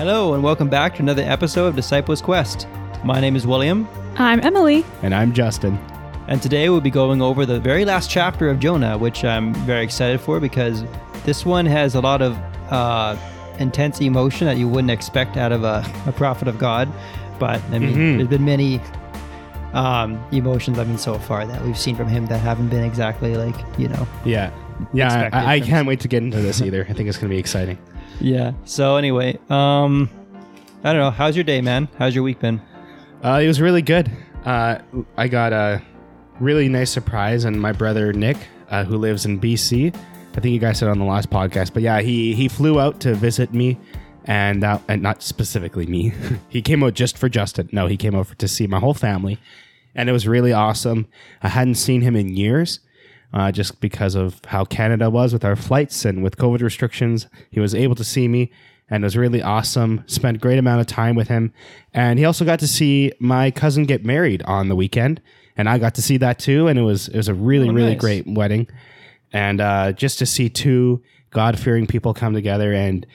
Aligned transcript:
Hello, 0.00 0.32
and 0.32 0.42
welcome 0.42 0.70
back 0.70 0.94
to 0.96 1.02
another 1.02 1.20
episode 1.24 1.66
of 1.66 1.76
Disciples 1.76 2.22
Quest. 2.22 2.66
My 3.04 3.20
name 3.20 3.36
is 3.36 3.46
William, 3.46 3.86
I'm 4.16 4.40
Emily. 4.40 4.82
And 5.02 5.14
I'm 5.14 5.30
Justyn. 5.30 5.76
and 6.26 6.40
today 6.40 6.70
we'll 6.70 6.80
be 6.80 6.88
going 6.88 7.20
over 7.20 7.44
the 7.44 7.60
very 7.60 7.84
last 7.84 8.08
chapter 8.08 8.48
of 8.48 8.58
Jonah, 8.60 8.96
which 8.96 9.24
I'm 9.24 9.52
very 9.66 9.84
excited 9.84 10.18
for 10.22 10.40
because 10.40 10.84
this 11.26 11.44
one 11.44 11.66
has 11.66 11.94
a 11.96 12.00
lot 12.00 12.22
of 12.22 12.34
uh, 12.72 13.14
intense 13.58 14.00
emotion 14.00 14.46
that 14.46 14.56
you 14.56 14.68
wouldn't 14.68 14.90
expect 14.90 15.36
out 15.36 15.52
of 15.52 15.64
a, 15.64 15.84
a 16.06 16.12
prophet 16.12 16.48
of 16.48 16.56
God. 16.58 16.90
But 17.38 17.60
I 17.70 17.78
mean, 17.78 17.94
Mhm. 17.94 18.16
there's 18.16 18.28
been 18.28 18.44
many 18.46 18.80
um, 19.74 20.18
emotions, 20.32 20.78
I 20.78 20.84
mean, 20.84 20.96
so 20.96 21.18
far 21.18 21.46
that 21.46 21.62
we've 21.62 21.76
seen 21.78 21.94
from 21.94 22.08
him 22.08 22.24
that 22.28 22.38
haven't 22.38 22.70
been 22.70 22.84
exactly 22.84 23.36
like, 23.36 23.54
you 23.78 23.88
know, 23.88 24.08
Yeah. 24.24 24.50
Yeah, 24.94 25.28
I, 25.30 25.56
I 25.56 25.60
can't 25.60 25.86
wait 25.86 26.00
to 26.00 26.08
get 26.08 26.22
into 26.22 26.40
this 26.40 26.62
either. 26.62 26.86
I 26.88 26.94
think 26.94 27.06
it's 27.10 27.18
going 27.18 27.28
to 27.28 27.34
be 27.34 27.38
exciting. 27.38 27.76
Yeah. 28.20 28.52
So 28.64 28.96
anyway, 28.96 29.38
um, 29.48 30.10
I 30.84 30.92
don't 30.92 31.00
know. 31.00 31.10
How's 31.10 31.36
your 31.36 31.44
day, 31.44 31.60
man? 31.60 31.88
How's 31.98 32.14
your 32.14 32.24
week 32.24 32.40
been? 32.40 32.60
Uh, 33.24 33.40
it 33.42 33.46
was 33.46 33.60
really 33.60 33.82
good. 33.82 34.10
Uh, 34.44 34.78
I 35.16 35.28
got 35.28 35.52
a 35.52 35.82
really 36.38 36.68
nice 36.68 36.90
surprise, 36.90 37.44
and 37.44 37.60
my 37.60 37.72
brother 37.72 38.12
Nick, 38.12 38.36
uh, 38.70 38.84
who 38.84 38.96
lives 38.96 39.26
in 39.26 39.40
BC, 39.40 39.94
I 39.94 40.40
think 40.40 40.52
you 40.52 40.58
guys 40.58 40.78
said 40.78 40.88
on 40.88 40.98
the 40.98 41.04
last 41.04 41.28
podcast, 41.28 41.74
but 41.74 41.82
yeah, 41.82 42.00
he 42.00 42.34
he 42.34 42.48
flew 42.48 42.80
out 42.80 43.00
to 43.00 43.14
visit 43.14 43.52
me, 43.52 43.78
and 44.24 44.64
uh, 44.64 44.78
and 44.88 45.02
not 45.02 45.22
specifically 45.22 45.86
me. 45.86 46.12
he 46.48 46.62
came 46.62 46.82
out 46.82 46.94
just 46.94 47.18
for 47.18 47.28
Justyn. 47.28 47.72
No, 47.72 47.86
he 47.86 47.96
came 47.96 48.14
over 48.14 48.34
to 48.36 48.48
see 48.48 48.66
my 48.66 48.78
whole 48.78 48.94
family, 48.94 49.38
and 49.94 50.08
it 50.08 50.12
was 50.12 50.26
really 50.26 50.52
awesome. 50.52 51.08
I 51.42 51.48
hadn't 51.48 51.74
seen 51.74 52.00
him 52.02 52.16
in 52.16 52.36
years. 52.36 52.80
Uh, 53.32 53.52
just 53.52 53.80
because 53.80 54.16
of 54.16 54.40
how 54.46 54.64
Canada 54.64 55.08
was 55.08 55.32
with 55.32 55.44
our 55.44 55.54
flights 55.54 56.04
and 56.04 56.20
with 56.22 56.36
COVID 56.36 56.62
restrictions, 56.62 57.28
he 57.50 57.60
was 57.60 57.74
able 57.76 57.94
to 57.94 58.02
see 58.02 58.26
me, 58.26 58.50
and 58.90 59.04
it 59.04 59.06
was 59.06 59.16
really 59.16 59.40
awesome. 59.40 60.02
Spent 60.08 60.36
a 60.38 60.40
great 60.40 60.58
amount 60.58 60.80
of 60.80 60.88
time 60.88 61.14
with 61.14 61.28
him, 61.28 61.52
and 61.94 62.18
he 62.18 62.24
also 62.24 62.44
got 62.44 62.58
to 62.58 62.66
see 62.66 63.12
my 63.20 63.52
cousin 63.52 63.84
get 63.84 64.04
married 64.04 64.42
on 64.42 64.68
the 64.68 64.74
weekend, 64.74 65.20
and 65.56 65.68
I 65.68 65.78
got 65.78 65.94
to 65.94 66.02
see 66.02 66.16
that 66.16 66.40
too. 66.40 66.66
And 66.66 66.76
it 66.76 66.82
was 66.82 67.06
it 67.06 67.16
was 67.16 67.28
a 67.28 67.34
really 67.34 67.68
Oh, 67.68 67.72
really 67.72 67.92
nice. 67.92 68.00
great 68.00 68.26
wedding, 68.26 68.66
and 69.32 69.60
uh, 69.60 69.92
just 69.92 70.18
to 70.18 70.26
see 70.26 70.48
two 70.48 71.00
God 71.30 71.56
fearing 71.56 71.86
people 71.86 72.12
come 72.12 72.34
together 72.34 72.72
and 72.72 73.06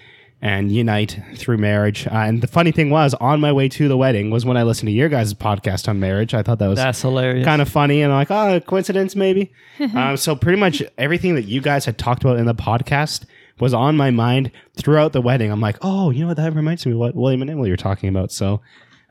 and 0.45 0.71
unite 0.71 1.19
through 1.33 1.57
marriage. 1.57 2.05
Uh, 2.05 2.11
and 2.17 2.41
the 2.41 2.47
funny 2.47 2.71
thing 2.71 2.91
was, 2.91 3.15
on 3.15 3.41
my 3.41 3.51
way 3.51 3.67
to 3.67 3.87
the 3.87 3.97
wedding 3.97 4.29
was 4.29 4.45
when 4.45 4.57
I 4.57 4.61
listened 4.61 4.87
to 4.89 4.93
your 4.93 5.09
guys' 5.09 5.33
podcast 5.33 5.87
on 5.89 5.99
marriage. 5.99 6.35
I 6.35 6.43
thought 6.43 6.59
that 6.59 6.67
was 6.67 6.77
That's 6.77 7.01
hilarious. 7.01 7.43
kind 7.43 7.63
of 7.63 7.67
funny 7.67 8.03
and 8.03 8.13
I'm 8.13 8.19
like 8.19 8.31
oh 8.31 8.59
coincidence 8.61 9.15
maybe 9.15 9.51
um, 9.95 10.17
so 10.17 10.35
pretty 10.35 10.59
much 10.59 10.83
everything 10.97 11.35
that 11.35 11.43
you 11.43 11.61
guys 11.61 11.85
had 11.85 11.97
talked 11.97 12.23
about 12.23 12.37
in 12.37 12.45
the 12.45 12.55
podcast 12.55 13.25
was 13.59 13.73
on 13.73 13.97
my 13.97 14.11
mind 14.11 14.51
throughout 14.75 15.13
the 15.13 15.21
wedding 15.21 15.51
i'm 15.51 15.61
like 15.61 15.77
oh 15.81 16.09
you 16.09 16.21
know 16.21 16.27
what 16.27 16.37
that 16.37 16.53
reminds 16.53 16.85
me 16.85 16.91
of 16.91 16.97
what 16.97 17.15
william 17.15 17.41
and 17.41 17.49
emily 17.49 17.69
were 17.69 17.77
talking 17.77 18.09
about 18.09 18.31
so 18.31 18.61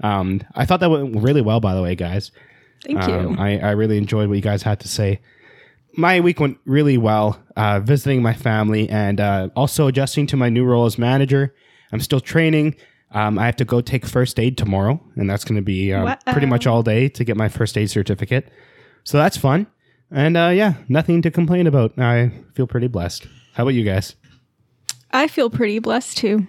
um, 0.02 0.41
i 0.54 0.64
thought 0.64 0.80
that 0.80 0.91
went 0.91 1.16
really 1.22 1.41
well 1.41 1.60
by 1.60 1.74
the 1.74 1.82
way 1.82 1.94
guys 1.94 2.30
Thank 2.84 3.02
um, 3.02 3.32
you. 3.32 3.38
I, 3.38 3.58
I 3.58 3.70
really 3.70 3.96
enjoyed 3.96 4.28
what 4.28 4.34
you 4.34 4.42
guys 4.42 4.62
had 4.62 4.80
to 4.80 4.88
say 4.88 5.20
my 5.97 6.20
week 6.20 6.41
went 6.41 6.59
really 6.64 6.98
well 6.98 7.41
uh, 7.56 7.81
visiting 7.81 8.23
my 8.23 8.34
family 8.34 8.89
and 8.89 9.20
uh, 9.20 9.48
also 9.55 9.87
adjusting 9.87 10.27
to 10.28 10.37
my 10.37 10.48
new 10.48 10.64
role 10.64 10.87
as 10.87 10.98
manager. 10.98 11.55
I'm 11.92 12.00
still 12.00 12.20
training. 12.20 12.77
Um, 13.11 13.39
i 13.39 13.47
have 13.47 13.55
to 13.56 13.64
go 13.64 13.81
take 13.81 14.05
first 14.05 14.41
aid 14.41 14.59
tomorrow 14.59 15.00
and 15.15 15.31
that's 15.31 15.45
going 15.45 15.55
to 15.55 15.62
be 15.62 15.92
um, 15.92 16.17
pretty 16.27 16.48
much 16.48 16.67
all 16.67 16.83
day 16.83 17.09
to 17.11 17.22
get 17.22 17.37
my 17.37 17.48
first 17.48 17.78
aid 17.78 17.89
certificate. 17.89 18.50
So 19.05 19.19
that's 19.19 19.37
fun. 19.37 19.69
And 20.11 20.37
uh, 20.37 20.50
yeah 20.53 20.75
nothing 20.89 21.22
to 21.22 21.31
complain 21.31 21.67
about. 21.67 21.97
I 21.98 22.33
feel 22.54 22.66
pretty 22.66 22.88
blessed. 22.88 23.28
How 23.53 23.62
about 23.62 23.75
you 23.75 23.84
guys? 23.84 24.16
I 25.12 25.28
feel 25.28 25.49
pretty 25.49 25.78
blessed 25.78 26.16
too. 26.16 26.49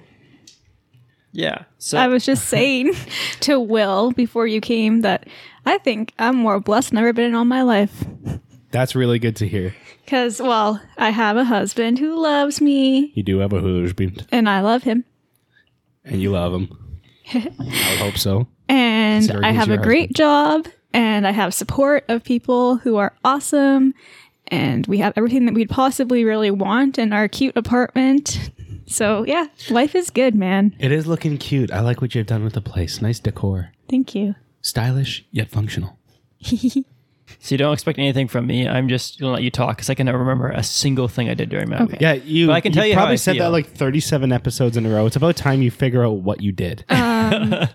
yeah. 1.31 1.66
So 1.78 2.00
I 2.00 2.07
was 2.07 2.25
just 2.25 2.45
saying 2.50 2.94
to 3.41 3.59
Will 3.59 4.11
before 4.11 4.47
you 4.47 4.59
came 4.59 5.01
that 5.01 5.28
I 5.67 5.78
think 5.78 6.13
I'm 6.17 6.35
more 6.35 6.59
blessed 6.59 6.89
than 6.89 6.97
I've 6.97 7.03
ever 7.03 7.13
been 7.13 7.25
in 7.25 7.35
all 7.35 7.45
my 7.45 7.61
life. 7.61 8.05
That's 8.75 8.95
really 8.95 9.19
good 9.19 9.35
to 9.37 9.47
hear 9.47 9.73
Because, 10.03 10.41
well, 10.41 10.81
I 10.97 11.09
have 11.09 11.37
a 11.37 11.43
husband 11.45 11.97
who 11.99 12.15
loves 12.21 12.59
me 12.61 13.11
you 13.15 13.23
do 13.23 13.39
have 13.39 13.53
a 13.53 13.61
husband 13.61 14.27
and 14.31 14.49
I 14.49 14.61
love 14.61 14.83
him. 14.83 15.03
and 16.03 16.21
you 16.21 16.31
love 16.31 16.53
him 16.53 16.67
i 17.33 17.43
would 17.91 17.99
hope 17.99 18.17
so 18.17 18.47
And 18.69 19.21
Considering 19.23 19.45
I 19.45 19.51
he's 19.51 19.59
have 19.59 19.69
a 19.69 19.73
your 19.75 19.83
great 19.83 20.13
job 20.13 20.67
and 20.93 21.25
I 21.27 21.31
have 21.31 21.53
support 21.53 22.05
of 22.09 22.23
people 22.23 22.77
who 22.77 22.95
are 22.97 23.13
awesome. 23.23 23.93
And 24.47 24.85
we 24.87 24.99
have 24.99 25.13
everything 25.17 25.45
that 25.47 25.53
we'd 25.55 25.69
possibly 25.69 26.23
really 26.23 26.51
want 26.51 26.97
in 26.97 27.11
our 27.13 27.27
cute 27.27 27.57
apartment. 27.57 28.51
So, 28.87 29.25
yeah, 29.25 29.47
life 29.69 29.93
is 29.95 30.09
good, 30.11 30.35
man. 30.35 30.75
it 30.79 30.91
is 30.91 31.05
looking 31.07 31.37
cute 31.37 31.71
i 31.71 31.79
like 31.81 31.99
what 32.01 32.13
you've 32.15 32.27
done 32.27 32.43
with 32.43 32.53
the 32.53 32.61
place 32.61 33.01
nice 33.01 33.19
decor 33.19 33.71
Thank 33.89 34.13
you. 34.15 34.35
stylish 34.61 35.25
yet 35.31 35.49
functional 35.49 35.97
So 37.39 37.53
you 37.53 37.57
don't 37.57 37.73
expect 37.73 37.97
anything 37.99 38.27
from 38.27 38.47
me. 38.47 38.67
I'm 38.67 38.87
just 38.87 39.19
gonna 39.19 39.33
let 39.33 39.43
you 39.43 39.51
talk 39.51 39.77
because 39.77 39.89
I 39.89 39.93
can 39.95 40.05
never 40.05 40.17
remember 40.19 40.49
a 40.49 40.63
single 40.63 41.07
thing 41.07 41.29
I 41.29 41.33
did 41.33 41.49
during 41.49 41.69
my 41.69 41.77
Okay. 41.77 41.85
week. 41.93 42.01
Yeah, 42.01 42.13
you. 42.13 42.47
But 42.47 42.53
I 42.53 42.61
can 42.61 42.71
tell 42.71 42.85
you 42.85 42.93
how 42.93 43.01
probably 43.01 43.13
I 43.13 43.17
said 43.17 43.35
feel. 43.35 43.45
that 43.45 43.51
like 43.51 43.67
thirty-seven 43.67 44.31
episodes 44.31 44.77
in 44.77 44.85
a 44.85 44.89
row. 44.89 45.05
It's 45.05 45.15
about 45.15 45.35
time 45.35 45.61
you 45.61 45.71
figure 45.71 46.03
out 46.05 46.17
what 46.17 46.41
you 46.41 46.51
did. 46.51 46.85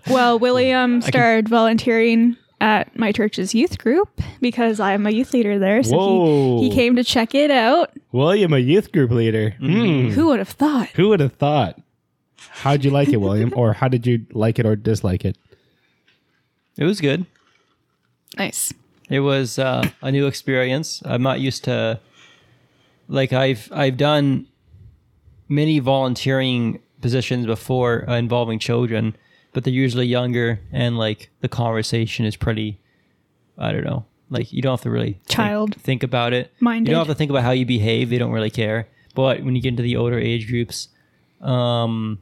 Well, 0.09 0.39
William 0.39 1.01
started 1.01 1.49
volunteering 1.49 2.37
at 2.61 2.97
my 2.97 3.11
church's 3.11 3.53
youth 3.53 3.77
group 3.79 4.21
because 4.39 4.79
I'm 4.79 5.05
a 5.05 5.09
youth 5.11 5.33
leader 5.33 5.59
there. 5.59 5.83
So 5.83 5.97
Whoa. 5.97 6.59
he, 6.61 6.69
he 6.69 6.75
came 6.75 6.95
to 6.95 7.03
check 7.03 7.35
it 7.35 7.51
out. 7.51 7.91
William, 8.13 8.53
a 8.53 8.59
youth 8.59 8.91
group 8.93 9.11
leader. 9.11 9.49
Hmm. 9.59 10.09
Who 10.09 10.27
would 10.27 10.39
have 10.39 10.47
thought? 10.49 10.87
Who 10.89 11.09
would 11.09 11.19
have 11.19 11.33
thought? 11.33 11.81
How'd 12.37 12.85
you 12.85 12.91
like 12.91 13.09
it, 13.09 13.17
William? 13.17 13.51
or 13.57 13.73
how 13.73 13.87
did 13.89 14.07
you 14.07 14.25
like 14.31 14.57
it 14.59 14.65
or 14.65 14.75
dislike 14.77 15.25
it? 15.25 15.37
It 16.77 16.85
was 16.85 17.01
good. 17.01 17.25
Nice. 18.37 18.73
It 19.11 19.19
was 19.19 19.59
uh, 19.59 19.89
a 20.01 20.11
new 20.11 20.25
experience. 20.25 21.03
I'm 21.05 21.21
not 21.21 21.41
used 21.41 21.65
to 21.65 21.99
like 23.09 23.33
I've 23.33 23.69
I've 23.73 23.97
done 23.97 24.47
many 25.49 25.79
volunteering 25.79 26.79
positions 27.01 27.45
before 27.45 28.09
uh, 28.09 28.15
involving 28.15 28.57
children, 28.57 29.17
but 29.51 29.65
they're 29.65 29.73
usually 29.73 30.05
younger 30.07 30.61
and 30.71 30.97
like 30.97 31.29
the 31.41 31.49
conversation 31.49 32.25
is 32.25 32.37
pretty 32.37 32.79
I 33.57 33.73
don't 33.73 33.83
know. 33.83 34.05
Like 34.29 34.53
you 34.53 34.61
don't 34.61 34.71
have 34.71 34.81
to 34.83 34.89
really 34.89 35.13
think- 35.13 35.27
Child 35.27 35.75
think, 35.75 36.03
about 36.03 36.31
it. 36.31 36.53
minded. 36.61 36.89
You 36.89 36.95
don't 36.95 37.05
have 37.05 37.13
to 37.13 37.17
think 37.17 37.31
about 37.31 37.43
how 37.43 37.51
you 37.51 37.65
behave. 37.65 38.09
They 38.09 38.17
don't 38.17 38.31
really 38.31 38.49
care. 38.49 38.87
But 39.13 39.43
when 39.43 39.57
you 39.57 39.61
get 39.61 39.69
into 39.69 39.83
the 39.83 39.97
older 39.97 40.17
age 40.17 40.47
groups, 40.47 40.87
um, 41.41 42.19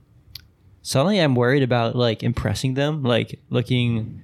suddenly 0.81 1.19
I'm 1.19 1.35
worried 1.35 1.61
about 1.61 1.95
like 1.95 2.23
impressing 2.23 2.73
them, 2.73 3.03
like 3.03 3.39
looking 3.51 4.23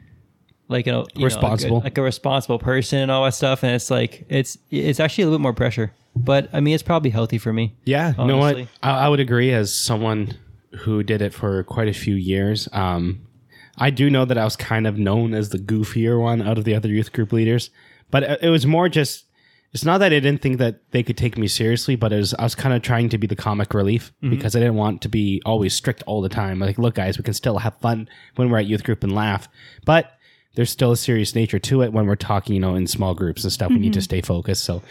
like 0.67 0.87
a 0.87 0.89
you 0.89 0.93
know, 0.93 0.99
like 1.01 1.17
a- 1.17 1.23
Responsible. 1.25 1.79
like 1.81 1.97
a, 1.97 2.01
responsible 2.01 2.59
person 2.59 2.99
and 2.99 3.11
all 3.11 3.23
that 3.25 3.33
stuff. 3.33 3.63
And 3.63 3.73
it's 3.73 3.91
like 3.91 4.25
it's 4.29 4.57
it's 4.71 4.99
actually 4.99 5.23
a 5.23 5.27
little 5.27 5.39
bit 5.39 5.43
more 5.43 5.53
pressure. 5.53 5.93
But 6.15 6.49
I 6.53 6.59
mean, 6.61 6.73
it's 6.73 6.83
probably 6.83 7.09
healthy 7.09 7.37
for 7.37 7.51
me. 7.51 7.75
Yeah, 7.83 8.13
you 8.17 8.25
know 8.25 8.37
what? 8.37 8.57
I, 8.81 8.91
I 9.05 9.09
would 9.09 9.19
agree. 9.19 9.51
As 9.51 9.73
someone 9.73 10.37
who 10.79 11.03
did 11.03 11.21
it 11.21 11.33
for 11.33 11.63
quite 11.63 11.87
a 11.89 11.93
few 11.93 12.15
years, 12.15 12.69
um, 12.71 13.27
I 13.77 13.89
do 13.89 14.09
know 14.09 14.23
that 14.25 14.37
I 14.37 14.45
was 14.45 14.55
kind 14.55 14.87
of 14.87 14.97
known 14.97 15.33
as 15.33 15.49
the 15.49 15.57
goofier 15.57 16.19
one 16.21 16.41
out 16.41 16.57
of 16.57 16.63
the 16.63 16.73
other 16.73 16.87
youth 16.89 17.11
group 17.11 17.33
leaders. 17.33 17.69
But 18.11 18.41
it, 18.41 18.49
was 18.49 18.65
more 18.65 18.87
just. 18.87 19.25
It's 19.73 19.83
not 19.83 19.97
that 19.97 20.13
I 20.13 20.19
didn't 20.21 20.41
think 20.41 20.57
that 20.59 20.89
they 20.91 21.03
could 21.03 21.17
take 21.17 21.37
me 21.37 21.49
seriously, 21.49 21.97
but 21.97 22.13
it 22.13 22.17
was, 22.17 22.33
I 22.35 22.43
was 22.43 22.55
kind 22.55 22.73
of 22.73 22.81
trying 22.81 23.09
to 23.09 23.17
be 23.17 23.27
the 23.27 23.35
comic 23.35 23.73
relief 23.73 24.13
because 24.21 24.55
I 24.55 24.59
didn't 24.59 24.75
want 24.75 25.01
to 25.01 25.09
be 25.09 25.41
always 25.45 25.73
strict 25.73 26.01
all 26.07 26.21
the 26.21 26.29
time. 26.29 26.59
Like, 26.59 26.77
look, 26.77 26.95
guys, 26.95 27.17
we 27.17 27.25
can 27.25 27.33
still 27.33 27.57
have 27.57 27.75
fun 27.79 28.07
when 28.37 28.49
we're 28.49 28.59
at 28.59 28.67
youth 28.67 28.85
group 28.85 29.03
and 29.03 29.13
laugh, 29.13 29.49
but 29.83 30.14
there's 30.55 30.69
still 30.69 30.91
a 30.91 30.97
serious 30.97 31.35
nature 31.35 31.59
to 31.59 31.81
it 31.81 31.93
when 31.93 32.05
we're 32.05 32.15
talking, 32.15 32.55
you 32.55 32.61
know, 32.61 32.75
in 32.75 32.87
small 32.87 33.13
groups 33.13 33.43
and 33.43 33.51
stuff. 33.53 33.69
We 33.69 33.79
need 33.79 33.93
to 33.93 34.01
stay 34.01 34.21
focused. 34.21 34.63
So 34.63 34.81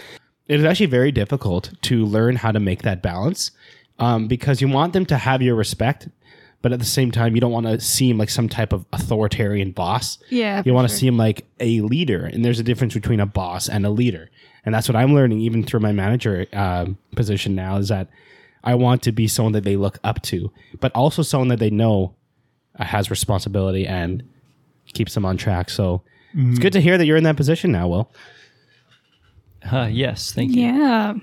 it 0.47 0.61
is 0.61 0.65
actually 0.65 0.87
very 0.87 1.11
difficult 1.13 1.73
to 1.83 2.05
learn 2.05 2.37
how 2.37 2.53
to 2.53 2.61
make 2.61 2.83
that 2.83 3.03
balance 3.03 3.51
um, 3.99 4.29
because 4.29 4.61
you 4.61 4.69
want 4.69 4.93
them 4.93 5.07
to 5.07 5.17
have 5.17 5.41
your 5.43 5.55
respect, 5.55 6.09
but 6.63 6.73
at 6.73 6.79
the 6.79 6.85
same 6.85 7.11
time, 7.11 7.35
you 7.35 7.41
don't 7.41 7.53
want 7.53 7.67
to 7.67 7.81
seem 7.81 8.19
like 8.19 8.31
some 8.31 8.49
type 8.49 8.73
of 8.73 8.85
authoritarian 8.93 9.71
boss. 9.73 10.19
Yeah, 10.31 10.63
You 10.65 10.75
want 10.75 10.89
to 10.89 10.93
sure. 10.93 10.99
seem 10.99 11.17
like 11.17 11.47
a 11.61 11.81
leader, 11.81 12.25
and 12.27 12.45
there's 12.45 12.59
a 12.61 12.63
difference 12.65 12.95
between 12.95 13.21
a 13.21 13.27
boss 13.27 13.69
and 13.69 13.85
a 13.87 13.91
leader. 13.91 14.31
And 14.65 14.75
that's 14.75 14.89
what 14.89 14.97
I'm 14.97 15.15
learning, 15.15 15.41
even 15.41 15.63
through 15.63 15.81
my 15.81 15.93
manager 15.93 16.47
um 16.53 16.97
position 17.17 17.55
now, 17.55 17.77
is 17.77 17.89
that 17.89 18.09
I 18.63 18.75
want 18.77 19.03
to 19.03 19.13
be 19.13 19.29
someone 19.29 19.53
that 19.53 19.65
they 19.65 19.77
look 19.77 19.99
up 20.05 20.23
to, 20.23 20.51
but 20.81 20.91
also 20.95 21.23
someone 21.23 21.49
that 21.49 21.59
they 21.59 21.71
know 21.71 22.15
uh, 22.79 22.85
has 22.85 23.11
responsibility 23.11 23.87
and 23.87 24.23
keeps 24.95 25.15
them 25.15 25.25
on 25.25 25.37
track. 25.37 25.71
So 25.71 26.03
it's 26.35 26.59
good 26.59 26.73
to 26.73 26.81
hear 26.81 26.99
that 26.99 27.07
you're 27.07 27.17
in 27.17 27.25
that 27.25 27.37
position 27.37 27.73
now, 27.73 27.89
Will. 27.89 28.13
Uh, 29.71 29.89
yes, 29.91 30.33
thank 30.33 30.53
you. 30.53 30.63
Yeah. 30.63 31.15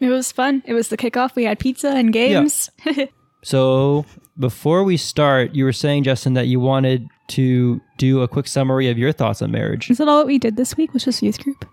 It 0.00 0.08
was 0.08 0.32
fun. 0.32 0.62
It 0.66 0.72
was 0.72 0.88
the 0.88 0.96
kickoff. 0.96 1.34
We 1.34 1.44
had 1.44 1.58
pizza 1.58 1.88
and 1.88 2.12
games. 2.12 2.70
So 3.44 4.06
before 4.38 4.84
we 4.84 4.96
start, 4.96 5.54
you 5.54 5.64
were 5.64 5.72
saying, 5.72 6.04
Justyn, 6.04 6.34
that 6.34 6.46
you 6.46 6.58
wanted 6.58 7.06
to 7.28 7.80
do 7.98 8.22
a 8.22 8.28
quick 8.28 8.48
summary 8.48 8.88
of 8.88 8.96
your 8.98 9.12
thoughts 9.12 9.42
on 9.42 9.50
marriage. 9.50 9.90
Is 9.90 9.98
that 9.98 10.08
all 10.08 10.18
that 10.18 10.26
we 10.26 10.38
did 10.38 10.56
this 10.56 10.76
week? 10.76 10.94
Was 10.94 11.04
just 11.04 11.22
youth 11.22 11.38
group? 11.38 11.68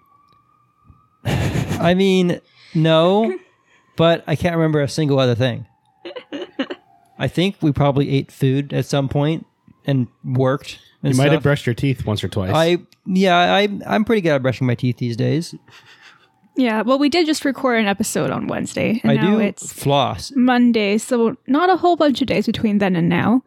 I 1.26 1.94
mean, 1.94 2.42
no, 2.76 3.38
but 3.96 4.24
I 4.28 4.36
can't 4.36 4.56
remember 4.56 4.82
a 4.82 4.90
single 4.90 5.18
other 5.18 5.34
thing. 5.34 5.66
I 7.18 7.30
think 7.30 7.56
we 7.62 7.72
probably 7.72 8.10
ate 8.10 8.32
food 8.32 8.74
at 8.74 8.86
some 8.86 9.08
point 9.08 9.46
and 9.92 10.08
worked. 10.24 10.80
And 11.04 11.14
You 11.14 11.18
might 11.18 11.26
have 11.26 11.34
stuff. 11.36 11.44
brushed 11.44 11.66
your 11.68 11.76
teeth 11.76 12.06
once 12.06 12.24
or 12.24 12.28
twice. 12.30 12.52
I 12.54 12.78
yeah, 13.06 13.38
I 13.38 13.68
I'm 13.88 14.06
pretty 14.06 14.22
good 14.22 14.32
at 14.32 14.42
brushing 14.42 14.66
my 14.68 14.76
teeth 14.76 14.98
these 14.98 15.16
days. 15.18 15.54
Yeah, 16.58 16.82
well, 16.82 17.00
we 17.00 17.08
did 17.10 17.26
just 17.26 17.46
record 17.46 17.80
an 17.80 17.86
episode 17.88 18.30
on 18.30 18.48
Wednesday, 18.48 19.00
and 19.04 19.12
I 19.12 19.16
now 19.16 19.32
do 19.32 19.40
it's 19.40 19.72
floss. 19.72 20.32
Monday, 20.36 20.98
so 20.98 21.38
not 21.48 21.70
a 21.70 21.78
whole 21.78 21.96
bunch 21.96 22.22
of 22.22 22.28
days 22.28 22.46
between 22.46 22.80
then 22.80 22.96
and 22.96 23.08
now. 23.08 23.42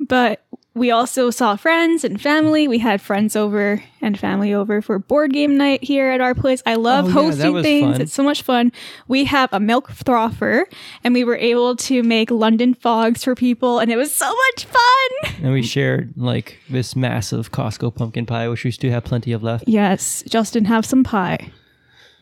But 0.00 0.44
we 0.74 0.90
also 0.90 1.30
saw 1.30 1.56
friends 1.56 2.04
and 2.04 2.20
family. 2.20 2.68
We 2.68 2.78
had 2.78 3.00
friends 3.00 3.34
over 3.34 3.82
and 4.00 4.18
family 4.18 4.54
over 4.54 4.80
for 4.80 4.98
board 4.98 5.32
game 5.32 5.56
night 5.58 5.82
here 5.82 6.10
at 6.10 6.20
our 6.20 6.34
place. 6.34 6.62
I 6.64 6.76
love 6.76 7.06
Oh, 7.06 7.10
hosting 7.10 7.52
was 7.52 7.64
things. 7.64 7.92
fun. 7.94 8.00
It's 8.00 8.12
so 8.14 8.22
much 8.22 8.42
fun. 8.42 8.70
We 9.08 9.24
have 9.24 9.52
a 9.52 9.58
milk 9.60 9.90
frother 9.90 10.66
and 11.02 11.12
we 11.12 11.24
were 11.24 11.36
able 11.36 11.74
to 11.76 12.02
make 12.04 12.30
London 12.30 12.74
fogs 12.74 13.24
for 13.24 13.34
people 13.34 13.78
and 13.80 13.90
it 13.90 13.96
was 13.96 14.14
so 14.14 14.28
much 14.28 14.64
fun. 14.66 15.34
And 15.42 15.52
we 15.52 15.62
shared 15.62 16.12
like 16.16 16.58
this 16.70 16.94
massive 16.94 17.50
Costco 17.50 17.94
pumpkin 17.94 18.24
pie, 18.26 18.48
which 18.48 18.64
we 18.64 18.70
still 18.70 18.92
have 18.92 19.04
plenty 19.04 19.32
of 19.32 19.42
left. 19.42 19.64
Yes, 19.66 20.22
Justyn, 20.28 20.66
have 20.66 20.86
some 20.86 21.02
pie. 21.02 21.50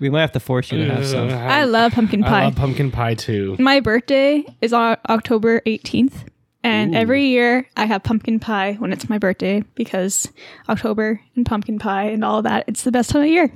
We 0.01 0.11
might 0.11 0.21
have 0.21 0.33
to 0.33 0.41
force 0.41 0.71
you 0.73 0.79
to 0.87 0.95
have 0.95 1.05
some. 1.07 1.29
I 1.29 1.65
love 1.65 1.93
pumpkin 1.93 2.23
I 2.25 2.29
pie. 2.29 2.45
love 2.45 2.55
pumpkin 2.57 2.91
pie 2.93 3.15
too. 3.15 3.57
My 3.59 3.81
birthday 3.81 4.45
is 4.63 4.73
on 4.73 4.97
October 5.09 5.61
18th. 5.67 6.25
And 6.69 6.95
every 6.95 7.27
year 7.27 7.67
I 7.77 7.87
have 7.87 8.03
pumpkin 8.03 8.39
pie 8.39 8.75
when 8.75 8.93
it's 8.93 9.09
my 9.09 9.19
birthday 9.19 9.63
because 9.75 10.31
October 10.69 11.21
and 11.35 11.47
pumpkin 11.47 11.79
pie 11.79 12.05
and 12.05 12.25
all 12.25 12.39
of 12.39 12.45
that, 12.45 12.65
it's 12.69 12.85
the 12.85 12.93
best 12.93 13.11
time 13.11 13.23
of 13.23 13.29
year. 13.29 13.51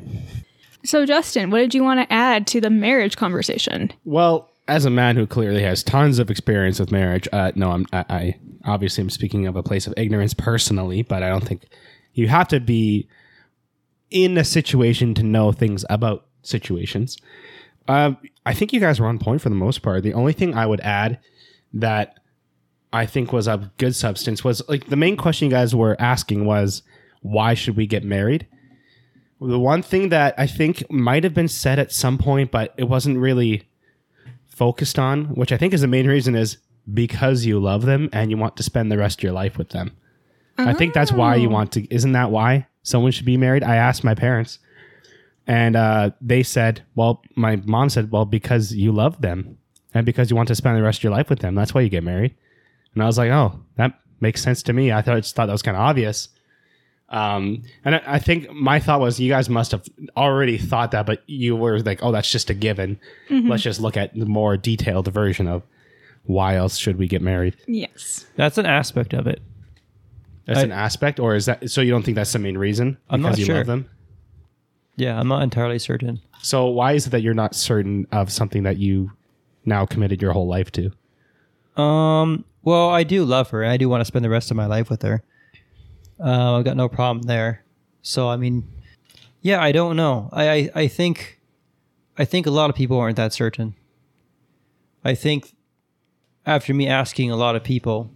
So, 0.85 1.07
Justyn, 1.07 1.51
what 1.51 1.59
did 1.59 1.75
you 1.75 1.85
want 1.85 2.01
to 2.01 2.13
add 2.13 2.47
to 2.49 2.61
the 2.61 2.71
marriage 2.71 3.17
conversation? 3.17 3.93
Well, 4.05 4.51
as 4.67 4.85
a 4.85 4.91
man 4.91 5.17
who 5.17 5.27
clearly 5.27 5.63
has 5.63 5.83
tons 5.83 6.19
of 6.19 6.31
experience 6.31 6.81
with 6.81 6.91
marriage, 6.91 7.29
uh, 7.33 7.53
no, 7.55 7.71
I'm 7.71 7.87
I, 7.93 8.05
I 8.09 8.39
obviously 8.65 9.03
am 9.03 9.11
speaking 9.11 9.47
of 9.47 9.57
a 9.57 9.63
place 9.63 9.87
of 9.87 9.95
ignorance 9.97 10.35
personally, 10.35 11.03
but 11.03 11.23
I 11.23 11.29
don't 11.29 11.47
think 11.47 11.65
you 12.15 12.29
have 12.29 12.49
to 12.49 12.61
be 12.61 13.09
in 14.11 14.39
a 14.39 14.45
situation 14.45 15.15
to 15.15 15.23
know 15.23 15.53
things 15.53 15.85
about 15.91 16.27
situations. 16.43 17.19
Um, 17.89 18.17
I 18.47 18.55
think 18.55 18.73
you 18.73 18.81
guys 18.81 19.01
were 19.01 19.07
on 19.07 19.19
point 19.19 19.41
for 19.41 19.49
the 19.49 19.55
most 19.55 19.83
part. 19.83 20.03
The 20.03 20.15
only 20.15 20.33
thing 20.33 20.55
I 20.55 20.67
would 20.67 20.81
add 20.81 21.19
that 21.75 22.19
I 22.93 23.07
think 23.07 23.33
was 23.33 23.49
a 23.49 23.71
good 23.79 23.95
substance 23.95 24.45
was 24.45 24.63
like 24.69 24.89
the 24.89 24.97
main 24.97 25.17
question 25.17 25.49
you 25.49 25.51
guys 25.51 25.75
were 25.75 25.97
asking 25.99 26.45
was 26.45 26.83
why 27.23 27.55
should 27.55 27.77
we 27.77 27.87
get 27.87 28.05
married? 28.05 28.47
The 29.41 29.59
one 29.59 29.83
thing 29.83 30.11
that 30.11 30.35
I 30.39 30.47
think 30.47 30.89
might 30.91 31.25
have 31.25 31.35
been 31.35 31.49
said 31.49 31.79
at 31.79 31.91
some 31.91 32.19
point, 32.19 32.51
but 32.51 32.75
it 32.77 32.85
wasn't 32.85 33.19
really 33.19 33.69
focused 34.47 34.99
on, 34.99 35.27
which 35.35 35.51
I 35.53 35.57
think 35.57 35.73
is 35.73 35.81
the 35.81 35.89
main 35.89 36.07
reason, 36.07 36.35
is 36.35 36.59
because 36.93 37.45
you 37.45 37.59
love 37.59 37.83
them 37.83 38.09
and 38.13 38.31
you 38.31 38.37
want 38.37 38.57
to 38.59 38.63
spend 38.63 38.93
the 38.93 38.99
rest 38.99 39.19
of 39.19 39.23
your 39.23 39.33
life 39.33 39.57
with 39.59 39.71
them. 39.71 39.97
I 40.59 40.75
think 40.75 40.95
that's 40.95 41.11
why 41.11 41.35
you 41.37 41.49
want 41.49 41.73
to. 41.73 41.93
Isn't 41.93 42.13
that 42.13 42.31
why 42.31 42.67
someone 42.83 43.11
should 43.11 43.25
be 43.25 43.37
married? 43.37 43.65
I 43.65 43.77
asked 43.77 44.05
my 44.05 44.15
parents, 44.15 44.59
and 45.47 45.75
uh, 45.75 46.11
they 46.21 46.43
said, 46.43 46.83
"Well, 46.95 47.23
my 47.35 47.57
mom 47.57 47.89
said, 47.89 48.13
well, 48.13 48.27
because 48.27 48.73
you 48.73 48.93
love 48.93 49.23
them 49.23 49.59
and 49.95 50.07
because 50.07 50.31
you 50.31 50.37
want 50.37 50.49
to 50.49 50.55
spend 50.55 50.77
the 50.77 50.83
rest 50.83 51.01
of 51.01 51.05
your 51.05 51.13
life 51.13 51.31
with 51.31 51.41
them. 51.41 51.55
That's 51.55 51.75
why 51.75 51.81
you 51.81 51.89
get 51.89 52.05
married." 52.05 52.35
And 52.95 53.03
I 53.03 53.07
was 53.07 53.19
like, 53.19 53.31
"Oh, 53.31 53.61
that 53.77 53.99
makes 54.21 54.43
sense 54.43 54.63
to 54.65 54.73
me." 54.73 54.93
I 54.93 55.03
thought 55.03 55.17
I 55.17 55.21
just 55.21 55.35
thought 55.35 55.47
that 55.47 55.53
was 55.53 55.63
kind 55.63 55.77
of 55.77 55.83
obvious. 55.83 56.29
Um, 57.09 57.63
and 57.85 57.97
I, 57.97 58.03
I 58.07 58.19
think 58.19 58.51
my 58.53 58.81
thought 58.81 59.01
was 59.01 59.21
you 59.21 59.29
guys 59.29 59.51
must 59.51 59.73
have 59.73 59.85
already 60.17 60.57
thought 60.57 60.93
that, 60.93 61.05
but 61.07 61.23
you 61.27 61.55
were 61.57 61.79
like, 61.81 62.03
"Oh, 62.03 62.13
that's 62.13 62.31
just 62.31 62.51
a 62.51 62.55
given." 62.55 62.99
Let's 63.31 63.63
just 63.63 63.81
look 63.81 63.97
at 63.97 64.15
the 64.15 64.27
more 64.27 64.57
detailed 64.57 65.09
version 65.09 65.47
of 65.47 65.63
why 66.25 66.57
else 66.57 66.77
should 66.79 66.99
we 66.99 67.09
get 67.09 67.21
married. 67.21 67.57
Yes. 67.67 68.27
That's 68.37 68.57
an 68.59 68.67
aspect 68.67 69.13
of 69.13 69.27
it. 69.27 69.43
That's 70.47 70.61
I- 70.61 70.63
an 70.65 70.73
aspect, 70.73 71.21
or 71.21 71.35
is 71.35 71.47
that 71.47 71.71
so? 71.71 71.81
You 71.81 71.91
don't 71.91 72.03
think 72.03 72.15
that's 72.17 72.33
the 72.33 72.39
main 72.39 72.57
reason 72.59 72.97
I'm 73.11 73.21
not 73.23 73.39
you 73.39 73.45
sure. 73.45 73.57
love 73.57 73.67
them? 73.67 73.89
Yeah, 74.97 75.19
I'm 75.19 75.29
not 75.29 75.43
entirely 75.43 75.79
certain. 75.79 76.21
So 76.43 76.67
why 76.67 76.93
is 76.93 77.07
it 77.07 77.11
that 77.11 77.23
you're 77.23 77.33
not 77.35 77.55
certain 77.55 78.07
of 78.13 78.31
something 78.31 78.63
that 78.65 78.77
you 78.77 79.11
now 79.65 79.87
committed 79.87 80.21
your 80.21 80.33
whole 80.33 80.47
life 80.47 80.71
to? 80.73 81.81
Um, 81.81 82.45
well, 82.63 82.89
I 82.91 83.03
do 83.03 83.25
love 83.25 83.51
her. 83.51 83.65
I 83.65 83.77
do 83.77 83.89
want 83.89 84.01
to 84.01 84.05
spend 84.05 84.25
the 84.25 84.31
rest 84.31 84.51
of 84.51 84.57
my 84.57 84.67
life 84.67 84.89
with 84.91 85.03
her. 85.03 85.23
Uh, 86.19 86.57
I've 86.59 86.65
got 86.65 86.77
no 86.77 86.89
problem 86.89 87.23
there. 87.23 87.65
So, 88.03 88.29
I 88.29 88.37
mean, 88.37 88.69
yeah, 89.41 89.61
I 89.61 89.73
don't 89.73 89.97
know. 89.97 90.29
I, 90.33 90.51
I, 90.51 90.71
I 90.75 90.89
think, 90.89 91.41
I 92.17 92.25
think 92.25 92.47
a 92.47 92.51
lot 92.51 92.71
of 92.71 92.77
people 92.77 92.99
aren't 92.99 93.17
that 93.17 93.33
certain. 93.33 93.75
I 95.05 95.15
think 95.15 95.55
after 96.47 96.73
me 96.73 96.87
asking 96.87 97.31
a 97.31 97.37
lot 97.37 97.57
of 97.57 97.65
people 97.65 98.11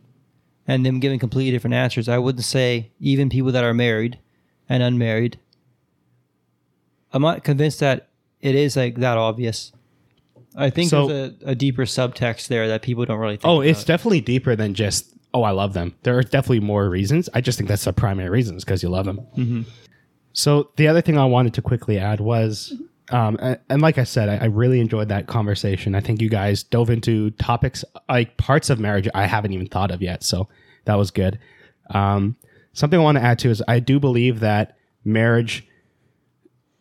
and 0.67 0.87
them 0.87 1.01
giving 1.01 1.19
completely 1.19 1.51
different 1.51 1.75
answers, 1.75 2.09
I 2.09 2.19
wouldn't 2.19 2.45
say 2.45 2.93
even 3.01 3.29
people 3.29 3.53
that 3.53 3.65
are 3.65 3.75
married 3.75 4.19
and 4.69 4.83
unmarried. 4.83 5.39
I'm 7.13 7.23
not 7.23 7.45
convinced 7.45 7.81
that 7.81 8.09
it 8.41 8.55
is 8.55 8.77
like 8.77 8.97
that 8.97 9.19
obvious. 9.19 9.73
I 10.57 10.71
think 10.71 10.91
So- 10.91 11.07
there's 11.07 11.33
a, 11.43 11.51
a 11.51 11.55
deeper 11.55 11.83
subtext 11.85 12.49
there 12.49 12.69
that 12.69 12.83
people 12.83 13.05
don't 13.05 13.19
really 13.19 13.37
think. 13.37 13.47
Oh, 13.47 13.61
it's 13.61 13.85
definitely 13.85 14.21
deeper 14.21 14.57
than 14.57 14.75
just 14.75 15.13
oh, 15.35 15.43
I 15.43 15.51
love 15.51 15.75
them. 15.75 15.95
There 16.03 16.17
are 16.17 16.23
definitely 16.23 16.61
more 16.61 16.89
reasons. 16.89 17.29
I 17.35 17.43
just 17.43 17.59
think 17.59 17.69
that's 17.69 17.85
the 17.85 17.93
primary 17.93 18.31
reasons 18.31 18.65
because 18.65 18.83
you 18.83 18.89
love 18.89 19.05
them. 19.05 19.19
Mm-hmm. 19.37 19.63
So 20.33 20.71
the 20.77 20.89
other 20.89 21.03
thing 21.03 21.19
I 21.19 21.27
wanted 21.27 21.53
to 21.55 21.63
quickly 21.63 21.99
add 21.99 22.21
was, 22.21 22.73
um, 23.11 23.39
and 23.69 23.83
like 23.83 23.99
I 23.99 24.05
said, 24.05 24.31
I, 24.31 24.37
I 24.37 24.45
really 24.47 24.81
enjoyed 24.81 25.11
that 25.11 25.27
conversation. 25.27 25.95
I 25.95 26.01
think 26.01 26.23
you 26.23 26.31
guys 26.31 26.63
dove 26.63 26.89
into 26.89 27.31
topics 27.33 27.85
like 28.09 28.39
parts 28.39 28.71
of 28.71 28.81
marriage 28.81 29.09
I 29.15 29.27
haven't 29.27 29.53
even 29.53 29.67
thought 29.67 29.91
of 29.91 30.01
yet. 30.01 30.23
So 30.23 30.49
that 30.87 30.95
was 30.95 31.11
good. 31.11 31.39
Um, 31.91 32.37
something 32.73 32.99
I 32.99 33.03
want 33.03 33.19
to 33.19 33.23
add 33.23 33.39
to 33.41 33.51
is 33.51 33.63
I 33.69 33.79
do 33.79 34.01
believe 34.01 34.41
that 34.41 34.77
marriage 35.05 35.67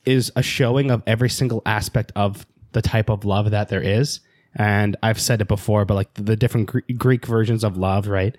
is 0.05 0.31
a 0.35 0.41
showing 0.43 0.91
of 0.91 1.03
every 1.05 1.29
single 1.29 1.61
aspect 1.65 2.13
of 2.15 2.45
the 2.75 2.81
type 2.81 3.09
of 3.09 3.23
love 3.23 3.51
that 3.51 3.69
there 3.69 3.81
is. 3.81 4.19
And 4.53 4.97
I've 5.01 5.19
said 5.19 5.41
it 5.41 5.47
before, 5.47 5.85
but 5.85 5.95
like 5.95 6.13
the 6.13 6.35
different 6.35 6.67
Gre- 6.67 6.93
Greek 6.97 7.25
versions 7.25 7.63
of 7.63 7.77
love, 7.77 8.07
right? 8.07 8.35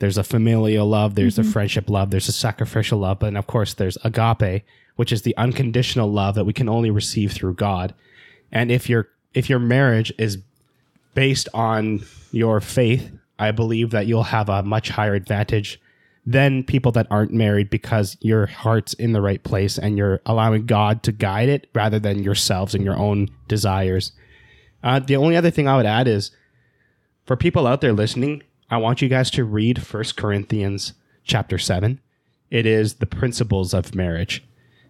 There's 0.00 0.18
a 0.18 0.24
familial 0.24 0.86
love, 0.86 1.14
there's 1.14 1.38
a 1.38 1.42
mm-hmm. 1.42 1.52
friendship 1.52 1.88
love, 1.88 2.10
there's 2.10 2.28
a 2.28 2.32
sacrificial 2.32 2.98
love, 2.98 3.22
and 3.22 3.38
of 3.38 3.46
course 3.46 3.74
there's 3.74 3.96
agape, 4.04 4.64
which 4.96 5.12
is 5.12 5.22
the 5.22 5.36
unconditional 5.36 6.10
love 6.10 6.34
that 6.34 6.44
we 6.44 6.52
can 6.52 6.68
only 6.68 6.90
receive 6.90 7.32
through 7.32 7.54
God. 7.54 7.94
And 8.50 8.70
if 8.70 8.90
your 8.90 9.08
if 9.34 9.48
your 9.48 9.60
marriage 9.60 10.12
is 10.18 10.38
based 11.14 11.48
on 11.54 12.04
your 12.32 12.60
faith, 12.60 13.10
I 13.38 13.52
believe 13.52 13.90
that 13.90 14.06
you'll 14.06 14.24
have 14.24 14.48
a 14.48 14.62
much 14.64 14.90
higher 14.90 15.14
advantage 15.14 15.80
than 16.26 16.64
people 16.64 16.90
that 16.92 17.06
aren't 17.08 17.32
married 17.32 17.70
because 17.70 18.16
your 18.20 18.46
heart's 18.46 18.94
in 18.94 19.12
the 19.12 19.20
right 19.20 19.42
place 19.44 19.78
and 19.78 19.96
you're 19.96 20.20
allowing 20.26 20.66
God 20.66 21.04
to 21.04 21.12
guide 21.12 21.48
it 21.48 21.68
rather 21.72 22.00
than 22.00 22.24
yourselves 22.24 22.74
and 22.74 22.84
your 22.84 22.98
own 22.98 23.28
desires. 23.46 24.10
Uh, 24.82 24.98
the 24.98 25.16
only 25.16 25.36
other 25.36 25.52
thing 25.52 25.68
I 25.68 25.76
would 25.76 25.86
add 25.86 26.08
is 26.08 26.32
for 27.24 27.36
people 27.36 27.66
out 27.66 27.80
there 27.80 27.92
listening, 27.92 28.42
I 28.68 28.78
want 28.78 29.00
you 29.00 29.08
guys 29.08 29.30
to 29.32 29.44
read 29.44 29.82
First 29.82 30.16
Corinthians 30.16 30.94
chapter 31.22 31.58
7. 31.58 32.00
It 32.50 32.66
is 32.66 32.94
the 32.94 33.06
principles 33.06 33.72
of 33.72 33.94
marriage. 33.94 34.44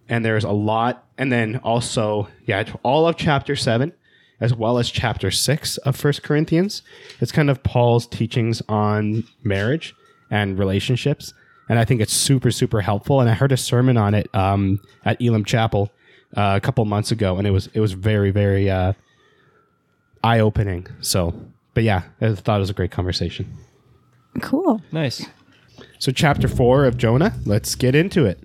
And 0.09 0.25
there's 0.25 0.45
a 0.45 0.53
lot. 0.53 1.07
And 1.19 1.31
then 1.31 1.57
also, 1.57 2.29
yeah, 2.47 2.65
all 2.83 3.07
of 3.07 3.17
chapter 3.17 3.57
7 3.57 3.93
as 4.39 4.55
well 4.55 4.79
as 4.79 4.91
chapter 4.91 5.31
6 5.31 5.79
of 5.79 5.97
First 5.97 6.23
Corinthians. 6.23 6.83
It's 7.21 7.33
kind 7.33 7.49
of 7.49 7.63
Paul's 7.63 8.07
teachings 8.07 8.63
on 8.69 9.25
marriage 9.43 9.95
and 10.31 10.59
relationships. 10.59 11.33
And 11.69 11.79
I 11.79 11.85
think 11.85 12.01
it's 12.01 12.13
super, 12.13 12.51
super 12.51 12.81
helpful. 12.81 13.21
And 13.21 13.29
I 13.29 13.35
heard 13.35 13.53
a 13.53 13.57
sermon 13.57 13.97
on 13.97 14.15
it 14.15 14.33
um, 14.35 14.81
at 15.05 15.21
Elam 15.21 15.45
Chapel 15.45 15.91
uh, 16.37 16.55
a 16.57 16.61
couple 16.61 16.85
months 16.85 17.11
ago, 17.11 17.37
and 17.39 17.47
it 17.47 17.51
was 17.51 17.69
it 17.75 17.81
was 17.81 17.93
very, 17.93 18.31
very 18.31 18.71
uh, 18.71 18.93
eye 20.23 20.39
opening. 20.41 20.87
So, 21.01 21.35
but 21.75 21.83
yeah, 21.83 22.03
I 22.21 22.35
thought 22.35 22.57
it 22.57 22.61
was 22.61 22.71
a 22.71 22.75
great 22.75 22.91
conversation. 22.91 23.53
Cool. 24.43 24.83
nice. 24.93 25.27
So, 25.99 26.13
chapter 26.13 26.47
four 26.47 26.85
of 26.85 26.97
Jonah, 26.99 27.35
let's 27.47 27.75
get 27.75 27.95
into 27.95 28.27
it. 28.27 28.39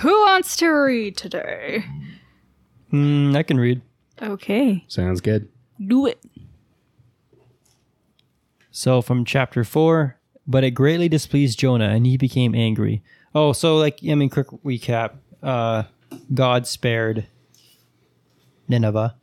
Who 0.00 0.10
wants 0.22 0.56
to 0.56 0.68
read 0.68 1.16
today? 1.16 1.84
Mm, 2.92 3.34
I 3.36 3.42
can 3.42 3.58
read. 3.58 3.80
Okay. 4.22 4.84
Sounds 4.86 5.20
good. 5.20 5.48
Do 5.84 6.06
it. 6.06 6.20
So 8.70 9.02
from 9.02 9.24
chapter 9.24 9.62
four, 9.62 10.18
but 10.46 10.64
it 10.64 10.72
greatly 10.72 11.08
displeased 11.08 11.58
Jonah, 11.58 11.88
and 11.88 12.06
he 12.06 12.16
became 12.16 12.54
angry. 12.54 13.02
Oh, 13.34 13.52
so 13.52 13.76
like 13.76 13.98
I 14.08 14.14
mean, 14.14 14.30
quick 14.30 14.48
recap. 14.64 15.12
Uh, 15.42 15.84
God 16.32 16.66
spared 16.66 17.26
Nineveh, 18.68 19.14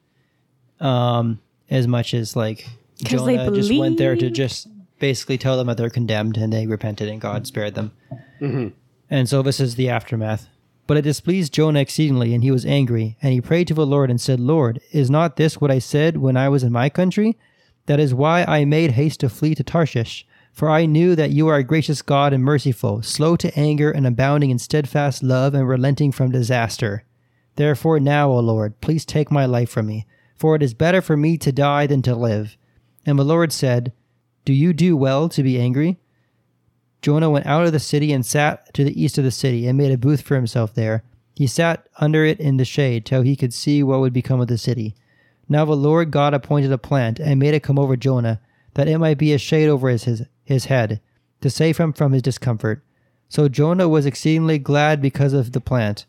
um, 0.80 1.40
as 1.70 1.88
much 1.88 2.14
as 2.14 2.36
like 2.36 2.68
Jonah 2.98 3.46
just 3.56 3.70
went 3.80 3.98
there 3.98 4.16
to 4.16 4.30
just 4.30 4.68
basically 5.00 5.38
tell 5.38 5.58
them 5.58 5.68
that 5.68 5.78
they're 5.78 5.90
condemned, 5.90 6.38
and 6.38 6.52
they 6.54 6.68
repented, 6.68 7.08
and 7.08 7.20
God 7.22 7.48
spared 7.48 7.76
them. 7.76 7.92
And 9.10 9.28
so 9.28 9.42
this 9.42 9.60
is 9.60 9.76
the 9.76 9.90
aftermath. 9.90 10.48
But 10.88 10.98
it 10.98 11.04
displeased 11.04 11.54
Jonah 11.54 11.80
exceedingly, 11.80 12.34
and 12.34 12.44
he 12.44 12.52
was 12.52 12.66
angry. 12.66 13.18
And 13.22 13.32
he 13.34 13.40
prayed 13.42 13.68
to 13.68 13.74
the 13.74 13.86
Lord 13.86 14.10
and 14.10 14.20
said, 14.20 14.40
Lord, 14.40 14.82
is 14.92 15.10
not 15.10 15.36
this 15.38 15.62
what 15.62 15.72
I 15.72 15.80
said 15.80 16.18
when 16.18 16.36
I 16.36 16.50
was 16.50 16.64
in 16.64 16.72
my 16.72 16.90
country? 16.90 17.38
That 17.86 18.00
is 18.00 18.14
why 18.14 18.44
I 18.44 18.66
made 18.66 18.92
haste 18.92 19.22
to 19.22 19.30
flee 19.30 19.56
to 19.56 19.64
Tarshish. 19.64 20.26
For 20.52 20.70
I 20.70 20.86
knew 20.86 21.16
that 21.16 21.32
you 21.32 21.48
are 21.48 21.58
a 21.58 21.64
gracious 21.64 22.02
God 22.02 22.34
and 22.34 22.44
merciful, 22.44 23.02
slow 23.02 23.36
to 23.38 23.58
anger 23.58 23.90
and 23.90 24.06
abounding 24.06 24.50
in 24.50 24.60
steadfast 24.60 25.24
love 25.24 25.54
and 25.54 25.68
relenting 25.68 26.12
from 26.12 26.32
disaster. 26.32 27.04
Therefore 27.56 28.00
now, 28.00 28.30
O 28.30 28.40
Lord, 28.40 28.80
please 28.82 29.06
take 29.06 29.32
my 29.32 29.46
life 29.46 29.70
from 29.70 29.88
me, 29.88 30.06
for 30.36 30.56
it 30.56 30.64
is 30.64 30.74
better 30.74 31.02
for 31.02 31.16
me 31.18 31.38
to 31.38 31.52
die 31.52 31.88
than 31.88 32.02
to 32.04 32.16
live. 32.16 32.58
And 33.06 33.18
the 33.18 33.24
Lord 33.24 33.52
said, 33.52 33.94
Do 34.46 34.54
you 34.54 34.74
do 34.74 34.96
well 34.96 35.30
to 35.30 35.44
be 35.44 35.60
angry? 35.60 36.00
Jonah 37.02 37.30
went 37.30 37.48
out 37.48 37.66
of 37.66 37.72
the 37.72 37.80
city 37.80 38.14
and 38.14 38.26
sat 38.26 38.74
to 38.76 38.84
the 38.84 39.02
east 39.02 39.18
of 39.18 39.24
the 39.24 39.32
city 39.32 39.68
and 39.68 39.78
made 39.78 39.92
a 39.92 39.98
booth 39.98 40.22
for 40.22 40.36
himself 40.36 40.74
there. 40.74 41.04
He 41.36 41.48
sat 41.48 41.88
under 41.98 42.24
it 42.24 42.40
in 42.40 42.58
the 42.58 42.66
shade 42.66 43.06
till 43.06 43.24
he 43.24 43.36
could 43.36 43.54
see 43.54 43.82
what 43.82 44.00
would 44.02 44.14
become 44.14 44.40
of 44.40 44.48
the 44.48 44.58
city. 44.58 44.96
Now 45.50 45.66
the 45.66 45.76
Lord 45.76 46.12
God 46.12 46.34
appointed 46.34 46.72
a 46.72 46.78
plant 46.78 47.20
and 47.20 47.40
made 47.40 47.54
it 47.54 47.64
come 47.64 47.80
over 47.80 47.98
Jonah, 47.98 48.40
that 48.76 48.88
it 48.88 49.00
might 49.00 49.18
be 49.18 49.34
a 49.34 49.38
shade 49.38 49.68
over 49.68 49.90
his, 49.90 50.22
his, 50.52 50.66
head, 50.66 51.02
to 51.42 51.50
save 51.50 51.78
him 51.78 51.94
from 51.94 52.12
his 52.12 52.22
discomfort. 52.22 52.84
So 53.30 53.48
Jonah 53.48 53.90
was 53.90 54.06
exceedingly 54.06 54.60
glad 54.60 55.02
because 55.02 55.34
of 55.34 55.54
the 55.54 55.62
plant. 55.62 56.06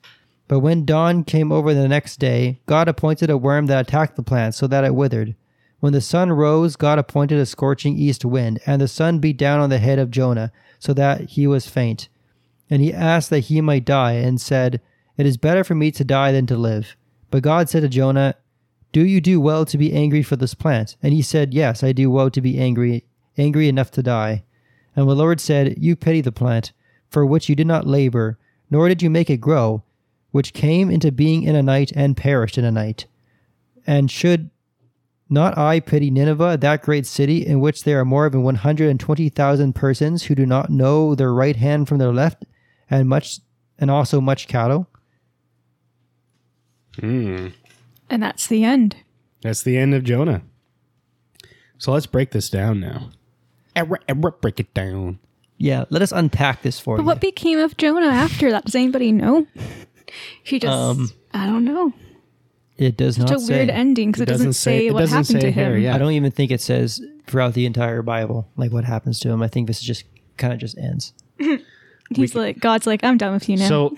But 0.49 0.61
when 0.61 0.85
dawn 0.85 1.25
came 1.25 1.51
over 1.51 1.73
the 1.73 1.89
next 1.89 2.19
day, 2.19 2.61
God 2.67 2.89
appointed 2.89 3.31
a 3.31 3.39
worm 3.39 3.67
that 3.67 3.89
attacked 3.89 4.17
the 4.17 4.23
plant 4.23 4.55
so 4.55 4.67
that 4.67 4.85
it 4.85 4.95
withered. 4.95 5.35
When 5.81 5.93
the 5.93 6.01
sun 6.01 6.33
rose, 6.33 6.77
God 6.77 6.99
appointed 6.99 7.39
a 7.39 7.47
scorching 7.47 7.97
east 7.97 8.25
wind, 8.25 8.61
and 8.67 8.81
the 8.81 8.87
sun 8.87 9.19
beat 9.19 9.37
down 9.37 9.61
on 9.61 9.71
the 9.71 9.79
head 9.79 9.99
of 9.99 10.11
Jonah, 10.11 10.53
so 10.79 10.93
that 10.95 11.31
he 11.31 11.47
was 11.47 11.67
faint. 11.67 12.09
And 12.69 12.83
he 12.83 12.93
asked 12.93 13.31
that 13.31 13.41
he 13.41 13.61
might 13.61 13.85
die, 13.85 14.13
and 14.13 14.41
said, 14.41 14.81
It 15.17 15.27
is 15.27 15.37
better 15.37 15.65
for 15.65 15.75
me 15.75 15.91
to 15.93 16.05
die 16.05 16.33
than 16.33 16.47
to 16.47 16.57
live. 16.57 16.97
But 17.31 17.43
God 17.43 17.69
said 17.69 17.83
to 17.83 17.89
Jonah, 17.89 18.35
Do 18.93 19.05
you 19.05 19.21
do 19.21 19.41
well 19.41 19.65
to 19.65 19.79
be 19.79 19.93
angry 19.93 20.23
for 20.23 20.37
this 20.37 20.55
plant? 20.55 20.97
And 21.03 21.13
he 21.13 21.23
said, 21.23 21.55
Yes, 21.55 21.83
I 21.83 21.93
do 21.93 22.11
well 22.11 22.31
to 22.31 22.41
be 22.41 22.59
angry, 22.59 23.05
angry 23.37 23.69
enough 23.69 23.91
to 23.93 24.03
die. 24.03 24.45
And 24.95 25.09
the 25.09 25.15
Lord 25.15 25.41
said, 25.41 25.77
You 25.79 25.97
pity 25.97 26.21
the 26.21 26.33
plant, 26.33 26.73
for 27.11 27.25
which 27.25 27.49
you 27.49 27.55
did 27.55 27.67
not 27.67 27.87
labor, 27.87 28.39
nor 28.71 28.89
did 28.89 29.03
you 29.03 29.11
make 29.11 29.31
it 29.31 29.39
grow, 29.39 29.83
which 30.31 30.53
came 30.53 30.91
into 30.91 31.13
being 31.13 31.43
in 31.43 31.55
a 31.55 31.63
night 31.63 31.93
and 31.95 32.17
perished 32.17 32.59
in 32.59 32.65
a 32.65 32.71
night. 32.71 33.07
And 33.87 34.11
should 34.11 34.51
not 35.29 35.57
I 35.57 35.81
pity 35.81 36.11
Nineveh, 36.11 36.59
that 36.61 36.83
great 36.83 37.07
city, 37.07 37.45
in 37.47 37.61
which 37.61 37.85
there 37.85 37.99
are 38.01 38.05
more 38.05 38.29
than 38.29 38.43
one 38.43 38.57
hundred 38.57 38.91
and 38.91 39.01
twenty 39.01 39.29
thousand 39.29 39.75
persons 39.75 40.25
who 40.25 40.35
do 40.35 40.45
not 40.45 40.71
know 40.71 41.15
their 41.15 41.33
right 41.33 41.57
hand 41.57 41.89
from 41.89 41.99
their 41.99 42.13
left, 42.13 42.45
and 42.91 43.09
much, 43.09 43.41
and 43.79 43.91
also 43.91 44.21
much 44.21 44.47
cattle? 44.47 44.89
Hmm. 47.01 47.49
And 48.11 48.23
that's 48.23 48.47
the 48.47 48.63
end. 48.63 48.97
That's 49.43 49.63
the 49.63 49.79
end 49.79 49.95
of 49.95 50.05
Jonah. 50.05 50.43
So 51.79 51.93
let's 51.93 52.07
break 52.07 52.31
this 52.31 52.51
down 52.51 52.79
now. 52.79 53.11
Error, 53.75 54.01
error, 54.09 54.31
break 54.41 54.61
it 54.61 54.73
down. 54.75 55.19
Yeah, 55.59 55.85
let 55.91 56.03
us 56.03 56.13
unpack 56.13 56.63
this 56.63 56.79
for 56.81 56.97
But 56.97 57.03
you. 57.03 57.07
what 57.07 57.21
became 57.21 57.59
of 57.59 57.77
Jonah 57.77 58.07
after 58.09 58.51
that? 58.51 58.65
Does 58.65 58.75
anybody 58.75 59.13
know? 59.13 59.47
He 60.43 60.59
just, 60.59 60.73
Um, 60.77 61.11
I 61.33 61.47
don't 61.47 61.65
know. 61.65 61.93
it 62.77 62.97
does 62.97 63.17
Such 63.17 63.29
not 63.29 63.37
a 63.37 63.41
say. 63.41 63.55
weird 63.59 63.71
ending 63.71 64.11
because 64.11 64.23
it, 64.23 64.27
doesn't, 64.27 64.55
say, 64.55 64.89
it 64.89 64.93
what 64.93 65.01
doesn't 65.01 65.19
happened 65.27 65.41
say 65.43 65.49
to 65.49 65.53
here, 65.53 65.77
him. 65.77 65.83
yeah. 65.83 65.95
I 65.95 65.99
don't 65.99 66.13
even 66.13 66.33
think 66.33 66.51
it 66.51 66.61
says 66.61 67.01
throughout 67.27 67.55
the 67.55 67.65
entire 67.65 68.03
Bible 68.03 68.49
like 68.57 68.73
what 68.73 68.85
happens 68.85 69.21
to 69.21 69.31
him. 69.31 69.41
I 69.43 69.49
think 69.49 69.69
this 69.69 69.79
is 69.79 69.85
just 69.85 70.05
kind 70.37 70.53
of 70.53 70.59
just 70.59 70.77
ends. 70.77 71.13
He's 72.15 72.35
like, 72.35 72.59
God's 72.61 72.87
like, 72.87 73.03
I'm 73.05 73.17
done 73.17 73.33
with 73.33 73.49
you 73.49 73.57
now. 73.57 73.69
So, 73.69 73.97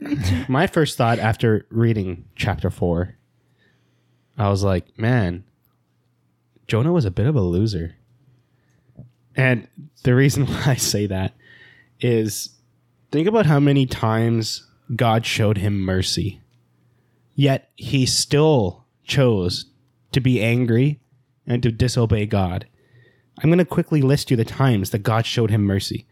my 0.48 0.66
first 0.66 0.96
thought 0.98 1.18
after 1.18 1.66
reading 1.70 2.26
chapter 2.36 2.68
four, 2.70 3.16
I 4.38 4.50
was 4.50 4.62
like, 4.62 4.98
man, 4.98 5.42
Jonah 6.68 6.92
was 6.92 7.04
a 7.06 7.10
bit 7.10 7.26
of 7.26 7.34
a 7.34 7.40
loser. 7.40 7.96
And 9.36 9.68
the 10.02 10.14
reason 10.14 10.46
why 10.46 10.62
I 10.66 10.74
say 10.74 11.06
that 11.06 11.34
is 12.00 12.50
think 13.12 13.28
about 13.28 13.46
how 13.46 13.60
many 13.60 13.86
times 13.86 14.66
God 14.94 15.26
showed 15.26 15.58
him 15.58 15.80
mercy, 15.80 16.40
yet 17.34 17.70
he 17.76 18.06
still 18.06 18.84
chose 19.04 19.66
to 20.12 20.20
be 20.20 20.42
angry 20.42 21.00
and 21.46 21.62
to 21.62 21.70
disobey 21.70 22.26
God. 22.26 22.66
I'm 23.38 23.50
going 23.50 23.58
to 23.58 23.64
quickly 23.64 24.00
list 24.02 24.30
you 24.30 24.36
the 24.36 24.44
times 24.44 24.90
that 24.90 25.00
God 25.00 25.26
showed 25.26 25.50
him 25.50 25.62
mercy. 25.62 26.06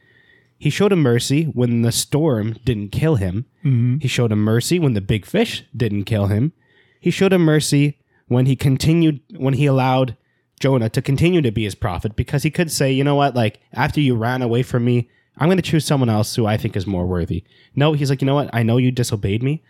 He 0.59 0.71
showed 0.71 0.93
him 0.93 1.01
mercy 1.01 1.45
when 1.45 1.83
the 1.83 1.93
storm 1.93 2.57
didn't 2.65 2.91
kill 2.91 3.17
him. 3.17 3.47
Mm-hmm. 3.65 3.99
He 3.99 4.09
showed 4.09 4.33
him 4.33 4.43
mercy 4.43 4.79
when 4.79 4.95
the 4.95 5.01
big 5.01 5.27
fish 5.27 5.65
didn't 5.77 6.05
kill 6.05 6.27
him. 6.27 6.53
He 7.01 7.11
showed 7.11 7.33
him 7.33 7.43
mercy 7.43 7.99
when 8.29 8.47
he 8.47 8.57
continued, 8.57 9.21
when 9.37 9.55
he 9.55 9.67
allowed 9.67 10.17
Jonah 10.61 10.89
to 10.91 11.03
continue 11.03 11.43
to 11.43 11.51
be 11.51 11.65
his 11.65 11.75
prophet 11.75 12.17
because 12.17 12.43
he 12.43 12.51
could 12.51 12.71
say, 12.71 12.93
you 12.93 13.05
know 13.05 13.15
what, 13.15 13.35
like 13.35 13.61
after 13.73 14.01
you 14.01 14.15
ran 14.15 14.43
away 14.43 14.63
from 14.63 14.85
me, 14.85 15.09
I'm 15.37 15.49
going 15.49 15.59
to 15.59 15.63
choose 15.63 15.85
someone 15.85 16.09
else 16.09 16.35
who 16.37 16.47
I 16.47 16.57
think 16.57 16.77
is 16.77 16.87
more 16.87 17.07
worthy. 17.07 17.45
No, 17.75 17.93
he's 17.93 18.09
like, 18.09 18.23
you 18.23 18.27
know 18.27 18.37
what, 18.37 18.51
I 18.53 18.63
know 18.63 18.77
you 18.77 18.93
disobeyed 18.93 19.43
me, 19.43 19.63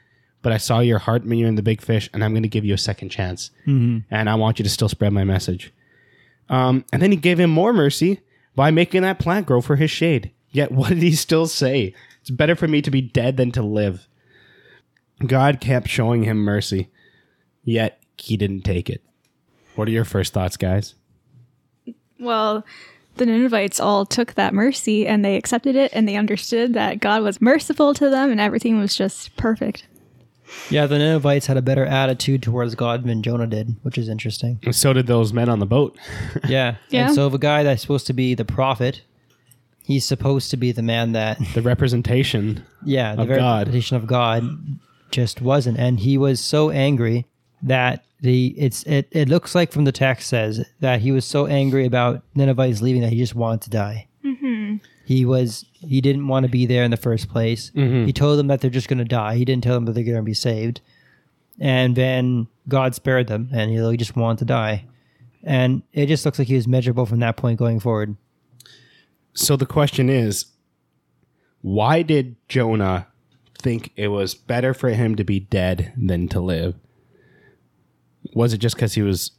but 0.42 0.52
I 0.52 0.58
saw 0.58 0.80
your 0.80 0.98
heart 0.98 1.24
when 1.24 1.38
you're 1.38 1.48
in 1.48 1.54
the 1.54 1.62
big 1.62 1.80
fish, 1.80 2.10
and 2.12 2.22
I'm 2.22 2.32
going 2.32 2.42
to 2.42 2.48
give 2.50 2.66
you 2.66 2.74
a 2.74 2.78
second 2.78 3.08
chance. 3.08 3.50
And 4.10 4.28
I 4.28 4.34
want 4.34 4.58
you 4.58 4.62
to 4.62 4.68
still 4.70 4.90
spread 4.90 5.12
my 5.14 5.24
message. 5.24 5.72
Um, 6.50 6.84
and 6.92 7.00
then 7.00 7.10
he 7.10 7.16
gave 7.16 7.40
him 7.40 7.48
more 7.50 7.72
mercy 7.72 8.20
by 8.54 8.70
making 8.70 9.02
that 9.02 9.18
plant 9.18 9.46
grow 9.46 9.62
for 9.62 9.76
his 9.76 9.90
shade. 9.90 10.32
Yet, 10.50 10.70
what 10.70 10.90
did 10.90 10.98
he 11.02 11.12
still 11.12 11.46
say? 11.46 11.94
It's 12.20 12.30
better 12.30 12.54
for 12.54 12.68
me 12.68 12.82
to 12.82 12.90
be 12.90 13.00
dead 13.00 13.38
than 13.38 13.50
to 13.52 13.62
live. 13.62 14.06
God 15.26 15.60
kept 15.60 15.88
showing 15.88 16.24
him 16.24 16.36
mercy, 16.38 16.90
yet 17.64 18.00
he 18.18 18.36
didn't 18.36 18.62
take 18.62 18.90
it. 18.90 19.02
What 19.74 19.88
are 19.88 19.92
your 19.92 20.04
first 20.04 20.32
thoughts, 20.32 20.56
guys? 20.56 20.94
well, 22.20 22.64
the 23.16 23.26
Ninevites 23.26 23.78
all 23.80 24.06
took 24.06 24.34
that 24.34 24.54
mercy 24.54 25.06
and 25.06 25.24
they 25.24 25.36
accepted 25.36 25.76
it 25.76 25.90
and 25.94 26.08
they 26.08 26.16
understood 26.16 26.74
that 26.74 27.00
God 27.00 27.22
was 27.22 27.40
merciful 27.40 27.94
to 27.94 28.08
them 28.10 28.30
and 28.30 28.40
everything 28.40 28.78
was 28.78 28.94
just 28.96 29.36
perfect. 29.36 29.86
Yeah, 30.70 30.86
the 30.86 30.98
Ninevites 30.98 31.46
had 31.46 31.56
a 31.56 31.62
better 31.62 31.84
attitude 31.84 32.42
towards 32.42 32.74
God 32.74 33.04
than 33.04 33.22
Jonah 33.22 33.46
did, 33.46 33.76
which 33.82 33.98
is 33.98 34.08
interesting. 34.08 34.58
And 34.62 34.74
so 34.74 34.92
did 34.92 35.06
those 35.06 35.32
men 35.32 35.48
on 35.48 35.58
the 35.58 35.66
boat. 35.66 35.96
Yeah. 36.48 36.76
Yeah. 36.88 37.06
And 37.06 37.14
so 37.14 37.28
the 37.28 37.38
guy 37.38 37.62
that's 37.62 37.82
supposed 37.82 38.06
to 38.08 38.12
be 38.12 38.34
the 38.34 38.44
prophet, 38.44 39.02
he's 39.82 40.04
supposed 40.04 40.50
to 40.52 40.56
be 40.56 40.72
the 40.72 40.82
man 40.82 41.12
that, 41.12 41.38
The 41.54 41.62
representation. 41.62 42.64
yeah, 42.84 43.14
the 43.16 43.22
Of 43.22 43.28
very 43.28 43.40
God. 43.40 43.58
representation 43.66 43.96
of 43.96 44.06
God 44.06 44.44
just 45.10 45.40
wasn't. 45.40 45.78
And 45.78 46.00
he 46.00 46.16
was 46.18 46.40
so 46.40 46.70
angry 46.70 47.26
that 47.64 48.04
the 48.20 48.54
it's 48.56 48.84
it, 48.84 49.08
it 49.10 49.28
looks 49.28 49.54
like 49.54 49.72
from 49.72 49.84
the 49.84 49.92
text 49.92 50.28
says 50.28 50.64
that 50.80 51.00
he 51.00 51.12
was 51.12 51.24
so 51.24 51.46
angry 51.46 51.84
about 51.84 52.22
Ninevites 52.34 52.80
leaving 52.80 53.02
that 53.02 53.12
he 53.12 53.18
just 53.18 53.34
wanted 53.34 53.62
to 53.62 53.70
die. 53.70 54.06
Mm-hmm. 54.24 54.76
He 55.04 55.24
was 55.24 55.64
he 55.72 56.00
didn't 56.00 56.28
want 56.28 56.44
to 56.44 56.50
be 56.50 56.66
there 56.66 56.84
in 56.84 56.90
the 56.90 56.96
first 56.96 57.28
place. 57.28 57.70
Mm-hmm. 57.74 58.06
He 58.06 58.12
told 58.12 58.38
them 58.38 58.46
that 58.46 58.60
they're 58.60 58.70
just 58.70 58.88
going 58.88 58.98
to 58.98 59.04
die. 59.04 59.36
He 59.36 59.44
didn't 59.44 59.64
tell 59.64 59.74
them 59.74 59.86
that 59.86 59.92
they're 59.92 60.04
going 60.04 60.16
to 60.16 60.22
be 60.22 60.34
saved. 60.34 60.80
And 61.60 61.96
then 61.96 62.48
God 62.68 62.94
spared 62.94 63.28
them, 63.28 63.48
and 63.52 63.70
he 63.70 63.76
he 63.76 63.96
just 63.96 64.16
wanted 64.16 64.38
to 64.40 64.44
die. 64.46 64.86
And 65.42 65.82
it 65.92 66.06
just 66.06 66.24
looks 66.24 66.38
like 66.38 66.48
he 66.48 66.56
was 66.56 66.66
measurable 66.66 67.06
from 67.06 67.20
that 67.20 67.36
point 67.36 67.58
going 67.58 67.80
forward. 67.80 68.16
So 69.34 69.56
the 69.56 69.66
question 69.66 70.08
is 70.08 70.46
why 71.60 72.02
did 72.02 72.36
Jonah 72.48 73.08
think 73.58 73.92
it 73.96 74.08
was 74.08 74.34
better 74.34 74.74
for 74.74 74.90
him 74.90 75.16
to 75.16 75.24
be 75.24 75.40
dead 75.40 75.92
than 75.96 76.28
to 76.28 76.40
live? 76.40 76.74
Was 78.34 78.52
it 78.52 78.58
just 78.58 78.76
because 78.76 78.94
he 78.94 79.02
was 79.02 79.32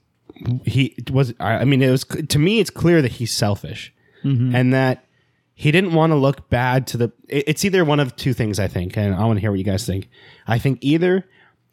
he 0.65 0.95
was 1.11 1.33
I 1.39 1.65
mean 1.65 1.81
it 1.81 1.91
was 1.91 2.03
to 2.03 2.39
me 2.39 2.59
it's 2.59 2.69
clear 2.69 3.01
that 3.01 3.13
he's 3.13 3.35
selfish 3.35 3.93
mm-hmm. 4.23 4.55
and 4.55 4.73
that 4.73 5.05
he 5.53 5.71
didn't 5.71 5.93
want 5.93 6.11
to 6.11 6.15
look 6.15 6.49
bad 6.49 6.87
to 6.87 6.97
the 6.97 7.11
it's 7.29 7.63
either 7.63 7.85
one 7.85 7.99
of 7.99 8.15
two 8.15 8.33
things 8.33 8.59
I 8.59 8.67
think 8.67 8.97
and 8.97 9.15
I 9.15 9.25
want 9.25 9.37
to 9.37 9.41
hear 9.41 9.51
what 9.51 9.59
you 9.59 9.65
guys 9.65 9.85
think. 9.85 10.09
I 10.47 10.59
think 10.59 10.79
either 10.81 11.25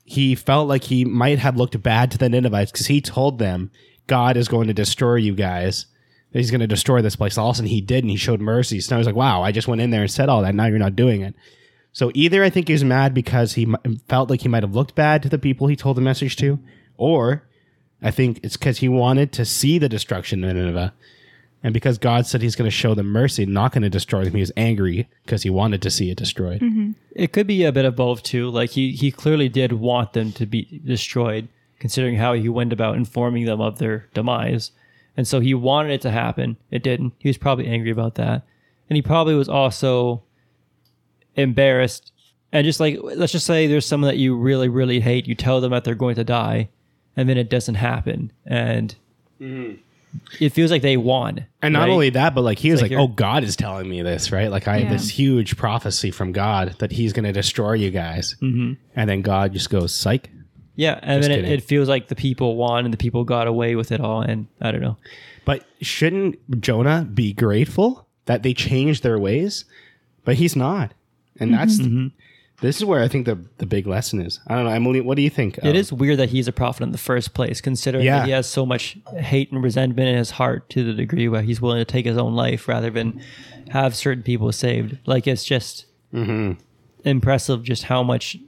he 0.04 0.34
felt 0.34 0.68
like 0.68 0.84
he 0.84 1.04
might 1.04 1.38
have 1.38 1.56
looked 1.56 1.80
bad 1.82 2.10
to 2.12 2.18
the 2.18 2.28
Ninevites 2.28 2.70
because 2.70 2.86
he 2.86 3.00
told 3.00 3.38
them 3.38 3.70
God 4.06 4.36
is 4.36 4.48
going 4.48 4.68
to 4.68 4.74
destroy 4.74 5.16
you 5.16 5.34
guys. 5.34 5.86
He's 6.32 6.50
going 6.50 6.60
to 6.60 6.66
destroy 6.66 7.02
this 7.02 7.16
place. 7.16 7.36
All 7.36 7.50
of 7.50 7.54
a 7.54 7.56
sudden 7.56 7.70
he 7.70 7.80
did, 7.82 8.04
and 8.04 8.10
he 8.10 8.16
showed 8.16 8.40
mercy. 8.40 8.80
So 8.80 8.94
I 8.94 8.98
was 8.98 9.06
like, 9.06 9.16
"Wow, 9.16 9.42
I 9.42 9.52
just 9.52 9.68
went 9.68 9.82
in 9.82 9.90
there 9.90 10.00
and 10.00 10.10
said 10.10 10.30
all 10.30 10.42
that. 10.42 10.54
Now 10.54 10.66
you're 10.66 10.78
not 10.78 10.96
doing 10.96 11.20
it." 11.20 11.34
So 11.92 12.10
either 12.14 12.42
I 12.42 12.48
think 12.48 12.68
he 12.68 12.72
was 12.72 12.84
mad 12.84 13.12
because 13.12 13.52
he 13.52 13.72
felt 14.08 14.30
like 14.30 14.40
he 14.40 14.48
might 14.48 14.62
have 14.62 14.74
looked 14.74 14.94
bad 14.94 15.22
to 15.22 15.28
the 15.28 15.38
people 15.38 15.66
he 15.66 15.76
told 15.76 15.96
the 15.96 16.00
message 16.00 16.36
to, 16.36 16.58
or 17.02 17.42
I 18.00 18.10
think 18.10 18.40
it's 18.42 18.56
because 18.56 18.78
he 18.78 18.88
wanted 18.88 19.32
to 19.32 19.44
see 19.44 19.78
the 19.78 19.88
destruction 19.88 20.44
of 20.44 20.54
Nineveh, 20.54 20.92
and 21.62 21.74
because 21.74 21.98
God 21.98 22.26
said 22.26 22.42
He's 22.42 22.56
going 22.56 22.70
to 22.70 22.76
show 22.76 22.94
them 22.94 23.06
mercy, 23.06 23.44
not 23.46 23.72
going 23.72 23.82
to 23.82 23.90
destroy 23.90 24.24
them, 24.24 24.34
he 24.34 24.40
was 24.40 24.52
angry 24.56 25.08
because 25.24 25.42
he 25.42 25.50
wanted 25.50 25.82
to 25.82 25.90
see 25.90 26.10
it 26.10 26.16
destroyed. 26.16 26.60
Mm-hmm. 26.60 26.92
It 27.14 27.32
could 27.32 27.46
be 27.46 27.64
a 27.64 27.72
bit 27.72 27.84
of 27.84 27.96
both 27.96 28.22
too. 28.22 28.50
Like 28.50 28.70
he 28.70 28.92
he 28.92 29.10
clearly 29.10 29.48
did 29.48 29.72
want 29.72 30.12
them 30.12 30.32
to 30.32 30.46
be 30.46 30.80
destroyed, 30.84 31.48
considering 31.78 32.16
how 32.16 32.34
he 32.34 32.48
went 32.48 32.72
about 32.72 32.96
informing 32.96 33.44
them 33.46 33.60
of 33.60 33.78
their 33.78 34.08
demise. 34.14 34.72
And 35.16 35.28
so 35.28 35.40
he 35.40 35.54
wanted 35.54 35.92
it 35.92 36.00
to 36.02 36.10
happen. 36.10 36.56
It 36.70 36.82
didn't. 36.82 37.12
He 37.18 37.28
was 37.28 37.36
probably 37.36 37.66
angry 37.66 37.90
about 37.90 38.14
that. 38.14 38.42
And 38.88 38.96
he 38.96 39.02
probably 39.02 39.34
was 39.34 39.48
also 39.48 40.22
embarrassed. 41.36 42.12
And 42.50 42.64
just 42.64 42.80
like 42.80 42.98
let's 43.02 43.32
just 43.32 43.46
say 43.46 43.66
there's 43.66 43.86
someone 43.86 44.08
that 44.08 44.18
you 44.18 44.36
really, 44.36 44.68
really 44.68 45.00
hate, 45.00 45.28
you 45.28 45.34
tell 45.34 45.60
them 45.60 45.72
that 45.72 45.84
they're 45.84 45.94
going 45.94 46.16
to 46.16 46.24
die, 46.24 46.68
and 47.16 47.28
then 47.28 47.36
it 47.38 47.48
doesn't 47.48 47.76
happen. 47.76 48.32
And 48.46 48.94
mm-hmm. 49.40 49.74
it 50.40 50.50
feels 50.50 50.70
like 50.70 50.82
they 50.82 50.96
won. 50.96 51.46
And 51.60 51.72
not 51.72 51.82
right? 51.82 51.90
only 51.90 52.10
that, 52.10 52.34
but 52.34 52.42
like 52.42 52.58
he 52.58 52.70
was 52.70 52.82
like 52.82 52.90
like, 52.90 53.00
"Oh, 53.00 53.08
God 53.08 53.44
is 53.44 53.56
telling 53.56 53.88
me 53.88 54.02
this, 54.02 54.32
right? 54.32 54.50
Like 54.50 54.68
I 54.68 54.78
have 54.80 54.90
this 54.90 55.08
huge 55.08 55.56
prophecy 55.56 56.10
from 56.10 56.32
God 56.32 56.76
that 56.78 56.92
He's 56.92 57.12
going 57.12 57.24
to 57.24 57.32
destroy 57.32 57.74
you 57.74 57.90
guys." 57.90 58.36
Mm-hmm. 58.40 58.74
And 58.96 59.10
then 59.10 59.22
God 59.22 59.52
just 59.52 59.70
goes, 59.70 59.94
"Psych." 59.94 60.28
yeah, 60.74 60.98
and 61.02 61.22
Just 61.22 61.28
then 61.28 61.44
it, 61.44 61.44
it 61.50 61.62
feels 61.62 61.88
like 61.88 62.08
the 62.08 62.14
people 62.14 62.56
won 62.56 62.84
and 62.84 62.92
the 62.92 62.98
people 62.98 63.24
got 63.24 63.46
away 63.46 63.74
with 63.76 63.92
it 63.92 64.00
all, 64.00 64.22
and 64.22 64.46
I 64.60 64.72
don't 64.72 64.80
know. 64.80 64.96
But 65.44 65.64
shouldn't 65.80 66.60
Jonah 66.60 67.06
be 67.12 67.32
grateful 67.32 68.06
that 68.26 68.42
they 68.42 68.54
changed 68.54 69.02
their 69.02 69.18
ways? 69.18 69.64
But 70.24 70.36
he's 70.36 70.56
not, 70.56 70.94
and 71.38 71.52
that's 71.52 71.78
mm-hmm. 71.78 72.06
Mm-hmm. 72.06 72.16
This 72.62 72.76
is 72.76 72.84
where 72.84 73.02
I 73.02 73.08
think 73.08 73.26
the 73.26 73.38
the 73.58 73.66
big 73.66 73.86
lesson 73.86 74.20
is. 74.20 74.40
I 74.46 74.54
don't 74.54 74.64
know, 74.64 74.70
Emily. 74.70 75.00
What 75.00 75.16
do 75.16 75.22
you 75.22 75.30
think? 75.30 75.58
It 75.58 75.66
um, 75.66 75.76
is 75.76 75.92
weird 75.92 76.18
that 76.18 76.30
he's 76.30 76.48
a 76.48 76.52
prophet 76.52 76.82
in 76.84 76.92
the 76.92 76.98
first 76.98 77.34
place, 77.34 77.60
considering 77.60 78.04
Yeah. 78.04 78.20
that 78.20 78.26
he 78.26 78.30
has 78.32 78.46
so 78.46 78.64
much 78.64 78.96
hate 79.16 79.52
and 79.52 79.62
resentment 79.62 80.08
in 80.08 80.16
his 80.16 80.30
heart 80.30 80.70
to 80.70 80.84
the 80.84 80.94
degree 80.94 81.28
where 81.28 81.42
he's 81.42 81.60
willing 81.60 81.78
to 81.78 81.84
take 81.84 82.06
his 82.06 82.16
own 82.16 82.34
life 82.34 82.68
rather 82.68 82.88
than 82.88 83.20
have 83.70 83.94
certain 83.94 84.22
people 84.22 84.50
saved. 84.52 84.96
Like 85.06 85.26
it's 85.26 85.44
just 85.44 85.86
mm-hmm. 86.14 86.52
impressive 87.04 87.62
just 87.62 87.84
how 87.84 88.02
much 88.02 88.38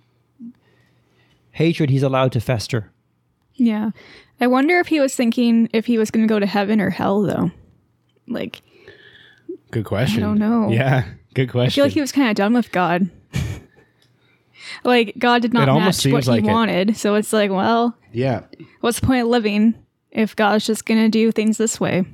hatred 1.52 1.90
he's 1.90 2.02
allowed 2.02 2.32
to 2.32 2.40
fester. 2.40 2.90
Yeah. 3.54 3.90
I 4.40 4.46
wonder 4.46 4.78
if 4.78 4.88
he 4.88 5.00
was 5.00 5.14
thinking 5.14 5.68
if 5.72 5.86
he 5.86 5.98
was 5.98 6.10
going 6.10 6.26
to 6.26 6.32
go 6.32 6.38
to 6.38 6.46
heaven 6.46 6.80
or 6.80 6.90
hell, 6.90 7.22
though. 7.22 7.50
Like, 8.26 8.62
good 9.70 9.84
question. 9.84 10.22
I 10.22 10.26
don't 10.26 10.38
know. 10.38 10.70
Yeah, 10.70 11.06
good 11.34 11.48
I 11.50 11.52
question. 11.52 11.70
feel 11.74 11.84
like 11.84 11.94
he 11.94 12.00
was 12.00 12.12
kind 12.12 12.28
of 12.28 12.36
done 12.36 12.54
with 12.54 12.72
God. 12.72 13.08
Like, 14.82 15.14
God 15.18 15.42
did 15.42 15.52
not 15.52 15.66
match 15.66 15.86
what 15.86 15.94
seems 15.94 16.24
he 16.26 16.30
like 16.30 16.44
it. 16.44 16.50
wanted. 16.50 16.96
So 16.96 17.14
it's 17.14 17.32
like, 17.32 17.50
well, 17.50 17.96
yeah, 18.12 18.42
what's 18.80 19.00
the 19.00 19.06
point 19.06 19.22
of 19.22 19.28
living 19.28 19.74
if 20.10 20.34
God's 20.34 20.66
just 20.66 20.86
going 20.86 21.02
to 21.02 21.08
do 21.08 21.30
things 21.30 21.58
this 21.58 21.80
way? 21.80 22.04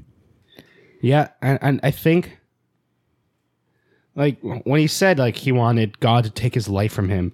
Yeah, 1.01 1.29
and, 1.41 1.59
and 1.63 1.81
I 1.83 1.91
think 1.91 2.39
like 4.15 4.39
when 4.43 4.81
he 4.81 4.87
said 4.87 5.19
like 5.19 5.37
he 5.37 5.53
wanted 5.53 6.01
God 6.01 6.25
to 6.25 6.31
take 6.31 6.55
his 6.55 6.69
life 6.69 6.93
from 6.93 7.09
him, 7.09 7.33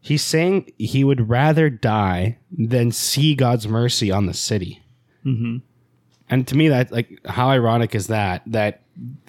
he's 0.00 0.22
saying 0.22 0.72
he 0.78 1.04
would 1.04 1.28
rather 1.28 1.70
die 1.70 2.38
than 2.50 2.90
see 2.90 3.34
God's 3.34 3.68
mercy 3.68 4.10
on 4.10 4.26
the 4.26 4.34
city. 4.34 4.82
Mm-hmm. 5.24 5.58
And 6.30 6.46
to 6.48 6.56
me, 6.56 6.68
that 6.68 6.92
like 6.92 7.20
how 7.26 7.48
ironic 7.48 7.94
is 7.94 8.08
that 8.08 8.42
that 8.46 8.82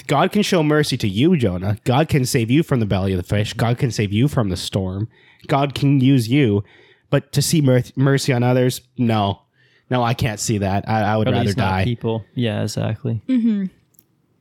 God 0.08 0.32
can 0.32 0.42
show 0.42 0.64
mercy 0.64 0.98
to 0.98 1.08
you, 1.08 1.38
Jonah. 1.38 1.78
God 1.84 2.10
can 2.10 2.26
save 2.26 2.50
you 2.50 2.64
from 2.64 2.80
the 2.80 2.86
belly 2.86 3.14
of 3.14 3.18
the 3.18 3.24
fish. 3.24 3.54
God 3.54 3.78
can 3.78 3.92
save 3.92 4.12
you 4.12 4.28
from 4.28 4.50
the 4.50 4.58
storm. 4.58 5.08
God 5.48 5.76
can 5.76 6.00
use 6.00 6.28
you, 6.28 6.64
but 7.10 7.32
to 7.34 7.42
see 7.42 7.62
mer- 7.62 7.84
mercy 7.96 8.34
on 8.34 8.44
others, 8.44 8.82
no, 8.98 9.44
no, 9.90 10.04
I 10.04 10.14
can't 10.14 10.40
see 10.40 10.58
that. 10.60 10.88
I, 10.90 11.02
I 11.14 11.18
would 11.18 11.28
At 11.28 11.34
rather 11.34 11.54
die. 11.54 11.84
people. 11.84 12.26
Yeah, 12.36 12.64
exactly. 12.64 13.22
Mm-hmm. 13.28 13.66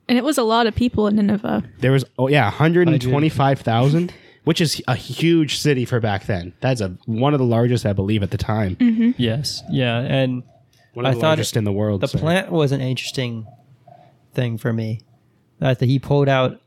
And 0.09 0.17
it 0.17 0.23
was 0.23 0.37
a 0.37 0.43
lot 0.43 0.67
of 0.67 0.75
people 0.75 1.07
in 1.07 1.15
Nineveh. 1.15 1.63
There 1.79 1.91
was 1.91 2.03
oh 2.17 2.27
yeah, 2.27 2.45
125,000, 2.45 4.13
which 4.43 4.59
is 4.61 4.81
a 4.87 4.95
huge 4.95 5.59
city 5.59 5.85
for 5.85 5.99
back 5.99 6.25
then. 6.25 6.53
That's 6.61 6.81
a 6.81 6.97
one 7.05 7.33
of 7.33 7.39
the 7.39 7.45
largest 7.45 7.85
I 7.85 7.93
believe 7.93 8.23
at 8.23 8.31
the 8.31 8.37
time. 8.37 8.75
Mm-hmm. 8.77 9.11
Yes. 9.17 9.63
Yeah. 9.69 9.99
And 9.99 10.43
One 10.93 11.05
of 11.05 11.11
I 11.11 11.13
the 11.15 11.19
thought 11.21 11.27
largest 11.27 11.55
in 11.57 11.63
the 11.63 11.71
world. 11.71 12.01
the 12.01 12.07
sorry. 12.07 12.21
plant 12.21 12.51
was 12.51 12.71
an 12.71 12.81
interesting 12.81 13.45
thing 14.33 14.57
for 14.57 14.73
me. 14.73 15.01
That 15.59 15.81
he 15.81 15.99
pulled 15.99 16.29
out 16.29 16.61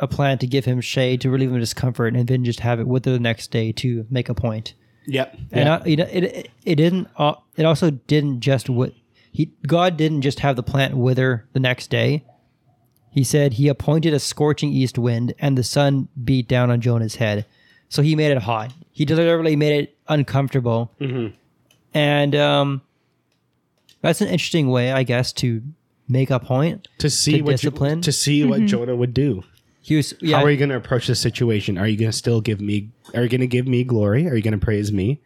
a 0.00 0.06
plant 0.08 0.40
to 0.42 0.46
give 0.46 0.64
him 0.64 0.80
shade 0.80 1.20
to 1.22 1.30
relieve 1.30 1.48
him 1.50 1.54
of 1.56 1.60
discomfort, 1.60 2.14
and 2.14 2.26
then 2.28 2.44
just 2.44 2.60
have 2.60 2.78
it 2.80 2.86
with 2.86 3.04
her 3.06 3.12
the 3.12 3.18
next 3.20 3.50
day 3.50 3.72
to 3.72 4.06
make 4.10 4.28
a 4.28 4.34
point. 4.34 4.74
Yep. 5.06 5.34
And 5.52 5.66
Yeah. 5.66 5.80
I, 5.82 5.86
you 5.86 5.96
know, 5.96 6.08
it, 6.10 6.24
it 6.24 6.50
it 6.64 6.74
didn't. 6.76 7.08
Uh, 7.16 7.34
it 7.56 7.64
also 7.64 7.90
didn't 7.90 8.40
just 8.40 8.68
what 8.70 8.92
he 9.32 9.52
God 9.66 9.96
didn't 9.96 10.22
just 10.22 10.40
have 10.40 10.56
the 10.56 10.62
plant 10.62 10.96
wither 10.96 11.46
the 11.52 11.60
next 11.60 11.88
day. 11.90 12.24
He 13.10 13.22
said 13.24 13.54
he 13.54 13.68
appointed 13.68 14.12
a 14.12 14.18
scorching 14.18 14.72
east 14.72 14.98
wind, 14.98 15.34
and 15.38 15.56
the 15.56 15.62
sun 15.62 16.08
beat 16.24 16.48
down 16.48 16.70
on 16.70 16.80
Jonah's 16.80 17.16
head. 17.16 17.46
So 17.88 18.02
he 18.02 18.16
made 18.16 18.32
it 18.32 18.38
hot. 18.42 18.72
He 18.90 19.04
deliberately 19.04 19.56
made 19.56 19.84
it 19.84 19.96
uncomfortable, 20.08 20.92
and 21.92 22.34
um, 22.34 22.82
that's 24.08 24.20
an 24.20 24.28
interesting 24.28 24.68
way, 24.68 24.92
I 24.92 25.02
guess, 25.02 25.32
to 25.34 25.62
make 26.08 26.30
a 26.30 26.38
point. 26.38 26.88
to 26.98 27.08
see 27.08 27.38
to 27.38 27.42
what 27.42 27.50
discipline? 27.52 28.02
Jo- 28.02 28.06
to 28.06 28.12
see 28.12 28.44
what 28.44 28.58
mm-hmm. 28.60 28.66
Jonah 28.66 28.96
would 28.96 29.14
do. 29.14 29.42
He 29.80 29.96
was, 29.96 30.14
yeah, 30.20 30.38
How 30.38 30.44
are 30.44 30.50
you 30.50 30.56
going 30.56 30.70
to 30.70 30.76
approach 30.76 31.06
the 31.06 31.14
situation? 31.14 31.76
Are 31.78 31.86
you 31.86 31.96
going 31.96 32.10
to 32.10 32.16
still 32.16 32.40
give 32.40 32.60
me? 32.60 32.90
Are 33.14 33.22
you 33.22 33.28
going 33.28 33.40
to 33.40 33.46
give 33.46 33.66
me 33.66 33.84
glory? 33.84 34.28
Are 34.28 34.34
you 34.34 34.42
going 34.42 34.58
to 34.58 34.64
praise 34.64 34.92
me, 34.92 35.20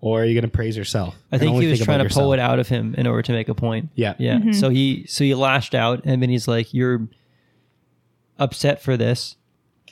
or 0.00 0.22
are 0.22 0.24
you 0.24 0.34
going 0.34 0.50
to 0.50 0.56
praise 0.56 0.76
yourself? 0.76 1.16
I 1.30 1.38
think 1.38 1.60
he 1.60 1.68
was 1.68 1.80
trying 1.80 2.06
to 2.06 2.12
pull 2.12 2.32
it 2.32 2.40
out 2.40 2.58
of 2.58 2.68
him 2.68 2.94
in 2.96 3.06
order 3.06 3.22
to 3.22 3.32
make 3.32 3.48
a 3.48 3.54
point. 3.54 3.90
Yeah. 3.94 4.14
Yeah. 4.18 4.36
Mm-hmm. 4.36 4.52
So 4.52 4.68
he 4.68 5.06
so 5.08 5.24
he 5.24 5.34
lashed 5.34 5.74
out 5.74 6.02
and 6.04 6.22
then 6.22 6.30
he's 6.30 6.48
like, 6.48 6.74
You're 6.74 7.08
upset 8.38 8.82
for 8.82 8.96
this. 8.96 9.36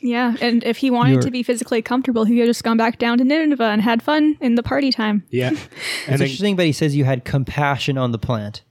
Yeah. 0.03 0.35
And 0.41 0.65
if 0.65 0.79
he 0.79 0.91
wanted 0.91 1.13
You're- 1.13 1.23
to 1.25 1.31
be 1.31 1.43
physically 1.43 1.81
comfortable, 1.81 2.25
he 2.25 2.35
could 2.35 2.41
have 2.41 2.49
just 2.49 2.65
gone 2.65 2.77
back 2.77 2.99
down 2.99 3.19
to 3.19 3.25
Nineveh 3.25 3.65
and 3.65 3.81
had 3.81 4.03
fun 4.03 4.37
in 4.41 4.57
the 4.57 4.63
party 4.63 4.91
time. 4.91 5.23
Yeah. 5.31 5.51
It's 5.53 6.09
and 6.09 6.19
then, 6.19 6.27
interesting, 6.27 6.57
but 6.57 6.67
he 6.67 6.73
says 6.73 6.97
you 6.97 7.05
had 7.05 7.25
compassion 7.25 7.97
on 7.97 8.13
the 8.13 8.19
plant. 8.19 8.63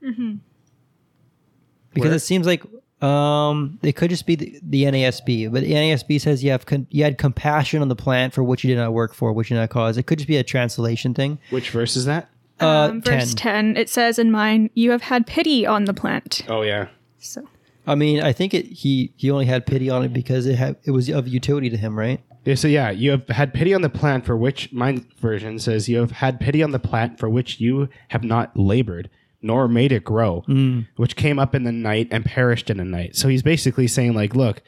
Because 0.00 0.38
Where? 2.08 2.12
it 2.14 2.20
seems 2.20 2.46
like 2.46 2.62
um, 3.02 3.78
it 3.82 3.92
could 3.96 4.10
just 4.10 4.26
be 4.26 4.36
the, 4.36 4.58
the 4.62 4.84
NASB, 4.84 5.52
but 5.52 5.62
the 5.62 5.72
NASB 5.72 6.20
says 6.20 6.42
you 6.42 6.50
have 6.50 6.66
con- 6.66 6.86
you 6.90 7.04
had 7.04 7.18
compassion 7.18 7.82
on 7.82 7.88
the 7.88 7.96
plant 7.96 8.32
for 8.32 8.42
which 8.42 8.64
you 8.64 8.74
did 8.74 8.80
not 8.80 8.92
work 8.92 9.14
for, 9.14 9.32
which 9.32 9.50
you 9.50 9.56
did 9.56 9.60
not 9.60 9.70
cause. 9.70 9.96
It 9.98 10.04
could 10.04 10.18
just 10.18 10.28
be 10.28 10.36
a 10.36 10.42
translation 10.42 11.14
thing. 11.14 11.38
which 11.50 11.70
verse 11.70 11.96
is 11.96 12.06
that? 12.06 12.28
Uh, 12.60 12.88
um, 12.90 13.02
verse 13.02 13.34
10. 13.34 13.74
10. 13.74 13.76
it 13.76 13.90
says 13.90 14.18
in 14.18 14.30
mine, 14.30 14.70
you 14.74 14.90
have 14.92 15.02
had 15.02 15.26
pity 15.26 15.66
on 15.66 15.84
the 15.84 15.94
plant. 15.94 16.42
Oh 16.48 16.62
yeah. 16.62 16.88
So 17.18 17.46
I 17.86 17.94
mean, 17.94 18.22
I 18.22 18.32
think 18.32 18.54
it 18.54 18.66
he 18.66 19.12
he 19.16 19.30
only 19.30 19.46
had 19.46 19.66
pity 19.66 19.90
on 19.90 20.04
it 20.04 20.12
because 20.12 20.46
it 20.46 20.56
had 20.56 20.76
it 20.84 20.90
was 20.90 21.08
of 21.08 21.28
utility 21.28 21.70
to 21.70 21.76
him, 21.76 21.98
right? 21.98 22.20
Yeah, 22.44 22.54
so 22.56 22.68
yeah, 22.68 22.90
you 22.90 23.10
have 23.10 23.28
had 23.28 23.54
pity 23.54 23.72
on 23.72 23.82
the 23.82 23.88
plant 23.88 24.26
for 24.26 24.36
which 24.36 24.72
my 24.72 25.02
version 25.18 25.58
says 25.58 25.88
you 25.88 25.98
have 25.98 26.10
had 26.10 26.40
pity 26.40 26.62
on 26.62 26.72
the 26.72 26.78
plant 26.78 27.18
for 27.18 27.28
which 27.28 27.58
you 27.58 27.88
have 28.08 28.22
not 28.22 28.54
labored, 28.56 29.08
nor 29.40 29.66
made 29.66 29.92
it 29.92 30.04
grow, 30.04 30.44
mm. 30.46 30.86
which 30.96 31.16
came 31.16 31.38
up 31.38 31.54
in 31.54 31.64
the 31.64 31.72
night 31.72 32.08
and 32.10 32.24
perished 32.24 32.68
in 32.68 32.76
the 32.76 32.84
night. 32.84 33.16
So 33.16 33.28
he's 33.28 33.42
basically 33.42 33.86
saying 33.86 34.14
like, 34.14 34.34
look, 34.34 34.62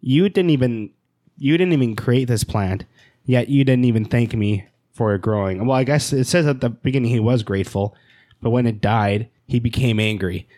you 0.00 0.28
didn't 0.28 0.50
even 0.50 0.90
you 1.36 1.56
didn't 1.56 1.74
even 1.74 1.96
create 1.96 2.26
this 2.28 2.44
plant, 2.44 2.84
yet 3.24 3.48
you 3.48 3.64
didn't 3.64 3.84
even 3.84 4.04
thank 4.04 4.34
me 4.34 4.66
for 4.92 5.14
it 5.14 5.22
growing. 5.22 5.64
Well, 5.64 5.76
I 5.76 5.84
guess 5.84 6.12
it 6.12 6.24
says 6.24 6.46
at 6.46 6.60
the 6.60 6.70
beginning 6.70 7.10
he 7.10 7.20
was 7.20 7.42
grateful, 7.42 7.94
but 8.40 8.50
when 8.50 8.66
it 8.66 8.80
died, 8.80 9.28
he 9.46 9.60
became 9.60 10.00
angry. 10.00 10.48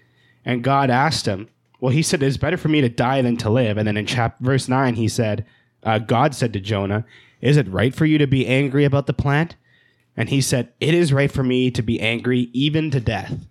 And 0.44 0.64
God 0.64 0.88
asked 0.88 1.26
him, 1.26 1.48
well, 1.80 1.92
he 1.92 2.02
said, 2.02 2.22
it's 2.22 2.36
better 2.36 2.56
for 2.56 2.68
me 2.68 2.80
to 2.82 2.88
die 2.88 3.22
than 3.22 3.36
to 3.38 3.50
live. 3.50 3.76
And 3.78 3.86
then 3.88 3.96
in 3.96 4.06
chap- 4.06 4.38
verse 4.40 4.68
9, 4.68 4.94
he 4.94 5.08
said, 5.08 5.44
uh, 5.82 5.98
God 5.98 6.34
said 6.34 6.52
to 6.52 6.60
Jonah, 6.60 7.04
Is 7.40 7.56
it 7.56 7.66
right 7.68 7.94
for 7.94 8.04
you 8.06 8.18
to 8.18 8.26
be 8.26 8.46
angry 8.46 8.84
about 8.84 9.06
the 9.06 9.14
plant? 9.14 9.56
And 10.16 10.28
he 10.28 10.40
said, 10.42 10.72
It 10.80 10.92
is 10.92 11.12
right 11.12 11.32
for 11.32 11.42
me 11.42 11.70
to 11.70 11.80
be 11.82 11.98
angry 12.00 12.50
even 12.52 12.90
to 12.90 13.00
death. 13.00 13.34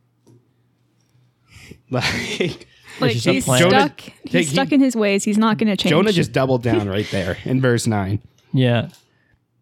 Like, 1.91 2.67
like 2.99 3.11
he's 3.13 3.45
plan. 3.45 3.59
stuck. 3.69 3.97
Jonah- 3.97 4.13
he's 4.25 4.49
he- 4.49 4.53
stuck 4.53 4.71
in 4.71 4.79
his 4.79 4.95
ways. 4.95 5.23
He's 5.23 5.37
not 5.37 5.57
going 5.57 5.69
to 5.69 5.77
change. 5.77 5.89
Jonah 5.89 6.11
just 6.11 6.31
doubled 6.33 6.61
down 6.61 6.87
right 6.87 7.07
there 7.11 7.37
in 7.45 7.61
verse 7.61 7.87
9. 7.87 8.21
Yeah. 8.53 8.89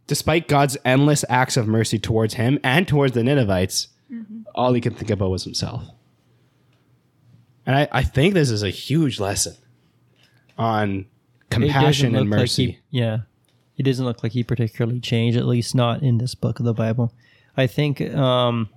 Despite 0.07 0.47
God's 0.47 0.77
endless 0.83 1.23
acts 1.29 1.55
of 1.55 1.67
mercy 1.67 1.99
towards 1.99 2.33
him 2.33 2.59
and 2.63 2.87
towards 2.87 3.13
the 3.13 3.23
Ninevites, 3.23 3.89
all 4.55 4.73
he 4.73 4.81
could 4.81 4.97
think 4.97 5.11
about 5.11 5.29
was 5.29 5.43
himself. 5.43 5.83
And 7.67 7.75
I, 7.75 7.87
I 7.91 8.01
think 8.03 8.33
this 8.33 8.49
is 8.49 8.63
a 8.63 8.69
huge 8.71 9.19
lesson 9.19 9.53
on 10.57 11.05
compassion 11.49 12.07
and 12.15 12.29
look 12.29 12.31
like 12.31 12.39
mercy. 12.39 12.65
he- 12.89 12.99
yeah. 12.99 13.19
It 13.77 13.83
doesn't 13.83 14.05
look 14.05 14.23
like 14.23 14.31
he 14.31 14.43
particularly 14.43 14.99
changed, 14.99 15.37
at 15.37 15.45
least 15.45 15.75
not 15.75 16.01
in 16.01 16.17
this 16.17 16.33
book 16.33 16.57
of 16.59 16.65
the 16.65 16.73
Bible. 16.73 17.13
I 17.55 17.67
think, 17.67 18.01
um, 18.15 18.69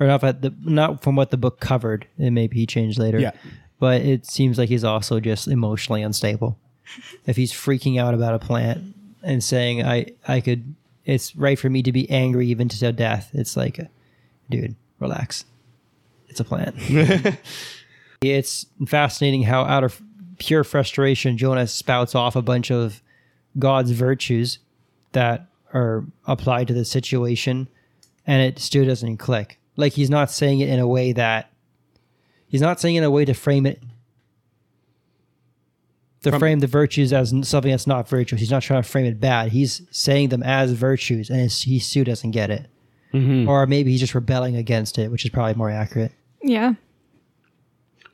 or 0.00 0.06
not, 0.06 0.20
the, 0.22 0.54
not 0.62 1.02
from 1.02 1.14
what 1.14 1.30
the 1.30 1.36
book 1.36 1.60
covered, 1.60 2.06
and 2.16 2.34
maybe 2.34 2.56
he 2.56 2.64
changed 2.66 2.98
later. 2.98 3.18
Yeah. 3.18 3.32
But 3.78 4.00
it 4.00 4.24
seems 4.24 4.56
like 4.56 4.70
he's 4.70 4.84
also 4.84 5.20
just 5.20 5.46
emotionally 5.46 6.00
unstable. 6.02 6.58
if 7.26 7.36
he's 7.36 7.52
freaking 7.52 8.00
out 8.00 8.14
about 8.14 8.32
a 8.32 8.38
plant 8.38 8.94
and 9.22 9.44
saying, 9.44 9.82
I, 9.84 10.06
I 10.26 10.40
could, 10.40 10.74
it's 11.04 11.36
right 11.36 11.58
for 11.58 11.68
me 11.68 11.82
to 11.82 11.92
be 11.92 12.08
angry 12.08 12.46
even 12.46 12.68
to 12.70 12.92
death, 12.92 13.30
it's 13.34 13.58
like, 13.58 13.78
dude, 14.48 14.74
relax. 15.00 15.44
It's 16.28 16.40
a 16.40 16.44
plant. 16.44 16.76
it's 18.32 18.66
fascinating 18.86 19.42
how 19.42 19.62
out 19.62 19.84
of 19.84 20.00
pure 20.38 20.64
frustration 20.64 21.36
Jonah 21.38 21.66
spouts 21.66 22.14
off 22.14 22.36
a 22.36 22.42
bunch 22.42 22.70
of 22.70 23.02
God's 23.58 23.90
virtues 23.92 24.58
that 25.12 25.46
are 25.72 26.04
applied 26.26 26.68
to 26.68 26.74
the 26.74 26.84
situation 26.84 27.68
and 28.26 28.42
it 28.42 28.58
still 28.58 28.84
doesn't 28.84 29.16
click. 29.18 29.58
Like 29.76 29.92
he's 29.94 30.10
not 30.10 30.30
saying 30.30 30.60
it 30.60 30.68
in 30.68 30.78
a 30.78 30.86
way 30.86 31.12
that 31.12 31.50
he's 32.48 32.60
not 32.60 32.80
saying 32.80 32.96
it 32.96 32.98
in 32.98 33.04
a 33.04 33.10
way 33.10 33.24
to 33.24 33.34
frame 33.34 33.66
it 33.66 33.82
to 36.22 36.30
From- 36.30 36.40
frame 36.40 36.60
the 36.60 36.66
virtues 36.66 37.12
as 37.12 37.30
something 37.48 37.70
that's 37.70 37.86
not 37.86 38.08
virtuous. 38.08 38.40
He's 38.40 38.50
not 38.50 38.62
trying 38.62 38.82
to 38.82 38.88
frame 38.88 39.06
it 39.06 39.20
bad. 39.20 39.52
He's 39.52 39.82
saying 39.90 40.30
them 40.30 40.42
as 40.42 40.72
virtues 40.72 41.30
and 41.30 41.40
it's, 41.40 41.62
he 41.62 41.78
still 41.78 42.04
doesn't 42.04 42.32
get 42.32 42.50
it. 42.50 42.66
Mm-hmm. 43.14 43.48
Or 43.48 43.66
maybe 43.66 43.90
he's 43.92 44.00
just 44.00 44.14
rebelling 44.14 44.56
against 44.56 44.98
it, 44.98 45.10
which 45.10 45.24
is 45.24 45.30
probably 45.30 45.54
more 45.54 45.70
accurate. 45.70 46.12
yeah. 46.42 46.74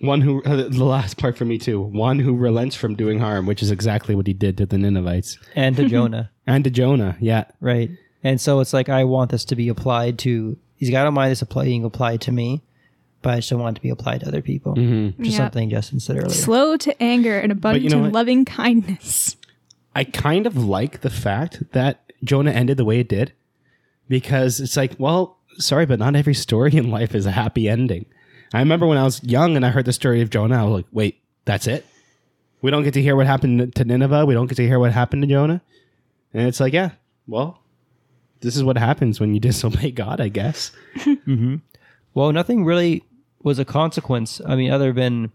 One 0.03 0.21
who 0.21 0.43
uh, 0.43 0.69
the 0.69 0.85
last 0.85 1.17
part 1.17 1.37
for 1.39 1.45
me 1.45 1.59
too. 1.59 1.81
One 1.81 2.19
who 2.19 2.35
relents 2.37 2.75
from 2.77 2.95
doing 2.97 3.19
harm, 3.21 3.47
which 3.47 3.63
is 3.63 3.71
exactly 3.71 4.15
what 4.15 4.27
he 4.27 4.33
did 4.33 4.57
to 4.59 4.67
the 4.67 4.77
Ninevites 4.77 5.39
And 5.55 5.77
to 5.77 5.89
Jonah, 5.89 6.31
and 6.47 6.65
to 6.65 6.71
Jonah. 6.71 7.17
Yeah, 7.21 7.45
right? 7.61 7.89
And 8.25 8.41
so 8.41 8.61
it's 8.61 8.73
like 8.73 8.89
I 8.89 9.05
want 9.05 9.31
this 9.31 9.45
to 9.47 9.57
be 9.57 9.69
applied 9.69 10.19
to. 10.21 10.57
He's 10.77 10.91
got 10.91 11.05
to 11.05 11.11
mind 11.13 11.31
this 11.31 11.43
apply, 11.43 11.65
being 11.65 11.85
applied 11.85 12.21
to 12.23 12.33
me, 12.33 12.63
but 13.23 13.31
I 13.35 13.37
just 13.37 13.51
don't 13.51 13.61
want 13.61 13.77
it 13.77 13.81
to 13.81 13.83
be 13.83 13.91
applied 13.91 14.21
to 14.23 14.29
other 14.29 14.43
people. 14.43 14.75
Mm-hmm. 14.75 15.19
Which 15.21 15.29
is 15.29 15.35
Yeah. 15.35 15.39
something 15.45 15.71
Justyn 15.71 16.01
said 16.03 16.17
earlier. 16.17 16.31
Slow 16.31 16.77
to 16.79 17.01
anger 17.03 17.39
and 17.39 17.53
abundant 17.53 17.85
you 17.85 17.91
know 17.91 17.99
in 17.99 18.03
what? 18.05 18.13
loving 18.13 18.45
kindness. 18.45 19.37
I 19.95 20.03
kind 20.05 20.47
of 20.49 20.57
like 20.57 21.03
the 21.03 21.11
fact 21.11 21.63
that 21.73 22.13
Jonah 22.25 22.51
ended 22.51 22.77
the 22.79 22.85
way 22.85 22.99
it 22.99 23.09
did 23.09 23.33
because 24.09 24.59
it's 24.59 24.77
like, 24.77 24.93
well, 24.99 25.39
sorry, 25.59 25.87
but 25.87 25.99
not 25.99 26.17
every 26.17 26.35
story 26.35 26.75
in 26.77 26.91
life 26.91 27.15
is 27.15 27.27
a 27.27 27.31
happy 27.33 27.69
ending. 27.69 28.07
I 28.53 28.59
remember 28.61 28.87
when 28.87 28.99
I 28.99 29.05
was 29.05 29.23
young 29.25 29.57
and 29.57 29.65
I 29.65 29.71
heard 29.71 29.85
the 29.87 29.93
story 29.93 30.21
of 30.21 30.31
Jonah, 30.31 30.61
I 30.61 30.65
was 30.65 30.73
like, 30.73 30.87
wait, 30.93 31.23
that's 31.45 31.67
it? 31.67 31.87
We 32.61 32.71
don't 32.71 32.85
get 32.85 32.95
to 32.95 33.03
hear 33.03 33.17
what 33.17 33.27
happened 33.27 33.75
to 33.75 33.85
Nineveh. 33.85 34.27
We 34.27 34.35
don't 34.35 34.47
get 34.47 34.57
to 34.57 34.67
hear 34.67 34.79
what 34.79 34.93
happened 34.93 35.23
to 35.23 35.29
Jonah. 35.29 35.63
And 36.33 36.47
it's 36.47 36.61
like, 36.61 36.73
yeah, 36.73 36.91
well, 37.27 37.61
this 38.41 38.57
is 38.57 38.63
what 38.63 38.77
happens 38.79 39.21
when 39.21 39.35
you 39.35 39.41
disobey 39.49 39.91
God, 39.91 40.21
I 40.21 40.29
guess. 40.29 40.73
Mm-hmm. 41.03 41.57
Well, 42.15 42.33
nothing 42.33 42.65
really 42.65 43.05
was 43.43 43.59
a 43.59 43.65
consequence. 43.65 44.41
I 44.47 44.57
mean, 44.57 44.71
other 44.71 44.93
than 44.93 45.33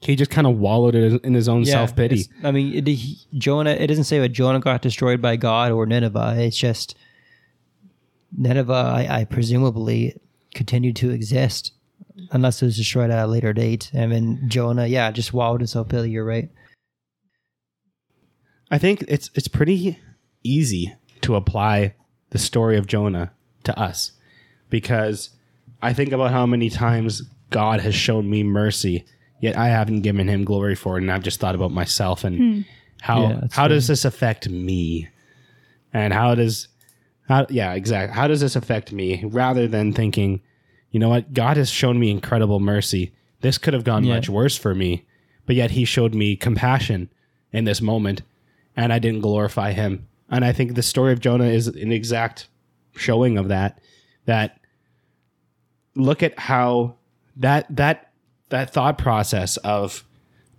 He 0.00 0.14
just 0.14 0.30
kind 0.30 0.46
of 0.46 0.58
wallowed 0.58 0.94
in 0.94 1.34
his 1.34 1.48
own 1.48 1.62
yeah, 1.62 1.72
self 1.72 1.96
pity. 1.96 2.26
I 2.42 2.50
mean, 2.52 2.74
it, 2.74 2.86
he, 2.86 3.18
Jonah. 3.36 3.70
It 3.70 3.86
doesn't 3.88 4.04
say 4.04 4.20
that 4.20 4.28
Jonah 4.28 4.60
got 4.60 4.82
destroyed 4.82 5.20
by 5.22 5.36
God 5.36 5.72
or 5.72 5.86
Nineveh. 5.86 6.34
It's 6.38 6.56
just 6.56 6.96
Nineveh. 8.36 8.72
I, 8.72 9.20
I 9.20 9.24
presumably 9.24 10.20
continued 10.54 10.96
to 10.96 11.10
exist 11.10 11.72
unless 12.30 12.62
it 12.62 12.66
was 12.66 12.76
destroyed 12.76 13.10
at 13.10 13.24
a 13.24 13.26
later 13.26 13.52
date. 13.52 13.90
And 13.92 14.12
then 14.12 14.48
Jonah, 14.48 14.86
yeah, 14.86 15.10
just 15.10 15.32
wallowed 15.32 15.60
in 15.60 15.66
self 15.66 15.88
pity. 15.88 16.10
You're 16.10 16.24
right. 16.24 16.50
I 18.70 18.78
think 18.78 19.04
it's 19.08 19.30
it's 19.34 19.48
pretty 19.48 19.98
easy 20.42 20.94
to 21.22 21.36
apply 21.36 21.94
the 22.30 22.38
story 22.38 22.76
of 22.76 22.86
Jonah 22.86 23.32
to 23.64 23.78
us 23.78 24.12
because 24.70 25.30
I 25.82 25.92
think 25.92 26.12
about 26.12 26.30
how 26.30 26.46
many 26.46 26.70
times 26.70 27.22
God 27.50 27.80
has 27.80 27.94
shown 27.94 28.28
me 28.28 28.42
mercy, 28.42 29.04
yet 29.40 29.56
I 29.56 29.68
haven't 29.68 30.00
given 30.00 30.28
him 30.28 30.44
glory 30.44 30.74
for 30.74 30.96
it, 30.96 31.02
and 31.02 31.12
I've 31.12 31.22
just 31.22 31.40
thought 31.40 31.54
about 31.54 31.70
myself 31.70 32.24
and 32.24 32.36
hmm. 32.36 32.60
how 33.00 33.22
Yeah, 33.22 33.38
that's 33.40 33.54
how 33.54 33.68
does 33.68 33.86
this 33.86 34.04
affect 34.04 34.48
me, 34.48 35.08
and 35.92 36.12
how 36.12 36.34
does 36.34 36.68
how 37.28 37.46
yeah 37.48 37.74
exactly 37.74 38.14
how 38.14 38.26
does 38.26 38.40
this 38.40 38.56
affect 38.56 38.92
me 38.92 39.24
rather 39.26 39.68
than 39.68 39.92
thinking, 39.92 40.42
you 40.94 41.00
know 41.00 41.08
what, 41.08 41.34
God 41.34 41.56
has 41.56 41.70
shown 41.70 41.98
me 41.98 42.08
incredible 42.08 42.60
mercy. 42.60 43.12
This 43.40 43.58
could 43.58 43.74
have 43.74 43.82
gone 43.82 44.04
Yeah. 44.04 44.14
much 44.14 44.28
worse 44.28 44.56
for 44.56 44.76
me, 44.76 45.04
but 45.44 45.56
yet 45.56 45.72
He 45.72 45.84
showed 45.84 46.14
me 46.14 46.36
compassion 46.36 47.08
in 47.52 47.64
this 47.64 47.82
moment, 47.82 48.22
and 48.76 48.92
I 48.92 49.00
didn't 49.00 49.20
glorify 49.22 49.72
Him. 49.72 50.06
And 50.30 50.44
I 50.44 50.52
think 50.52 50.74
the 50.76 50.82
story 50.84 51.12
of 51.12 51.18
Jonah 51.18 51.46
is 51.46 51.66
an 51.66 51.90
exact 51.90 52.46
showing 52.96 53.36
of 53.36 53.48
that. 53.48 53.80
That 54.26 54.60
look 55.96 56.22
at 56.22 56.38
how 56.38 56.94
that 57.36 57.66
that 57.74 58.12
that 58.50 58.70
thought 58.72 58.96
process 58.96 59.56
of 59.58 60.04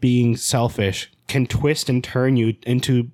being 0.01 0.35
selfish 0.35 1.09
can 1.29 1.47
twist 1.47 1.87
and 1.89 2.03
turn 2.03 2.35
you 2.35 2.55
into 2.63 3.09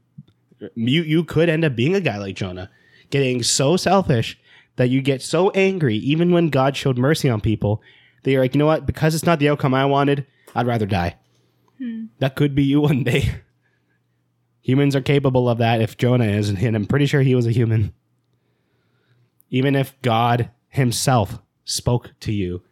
you 0.75 1.03
you 1.03 1.23
could 1.23 1.49
end 1.49 1.63
up 1.63 1.75
being 1.75 1.93
a 1.95 2.01
guy 2.01 2.17
like 2.17 2.35
Jonah, 2.35 2.71
getting 3.11 3.43
so 3.43 3.77
selfish 3.77 4.39
that 4.81 4.89
you 4.89 4.99
get 4.99 5.21
so 5.21 5.51
angry 5.51 5.95
even 5.97 6.31
when 6.31 6.49
God 6.49 6.75
showed 6.75 6.97
mercy 6.97 7.29
on 7.29 7.39
people 7.39 7.83
that 8.23 8.31
you're 8.31 8.41
like, 8.41 8.55
you 8.55 8.57
know 8.57 8.65
what, 8.65 8.87
because 8.87 9.13
it's 9.13 9.27
not 9.27 9.37
the 9.37 9.47
outcome 9.47 9.75
I 9.75 9.85
wanted, 9.85 10.25
I'd 10.55 10.65
rather 10.65 10.87
die. 10.87 11.17
Hmm. 11.77 12.05
That 12.17 12.35
could 12.35 12.55
be 12.55 12.63
you 12.63 12.81
one 12.81 13.03
day. 13.03 13.29
Humans 14.61 14.95
are 14.95 15.01
capable 15.01 15.47
of 15.47 15.59
that 15.59 15.81
if 15.81 15.97
Jonah 15.97 16.25
is, 16.25 16.49
and 16.49 16.75
I'm 16.75 16.87
pretty 16.87 17.05
sure 17.05 17.21
he 17.21 17.35
was 17.35 17.45
a 17.45 17.51
human. 17.51 17.93
Even 19.51 19.75
if 19.75 20.01
God 20.01 20.49
himself 20.69 21.37
spoke 21.63 22.19
to 22.21 22.31
you, 22.31 22.63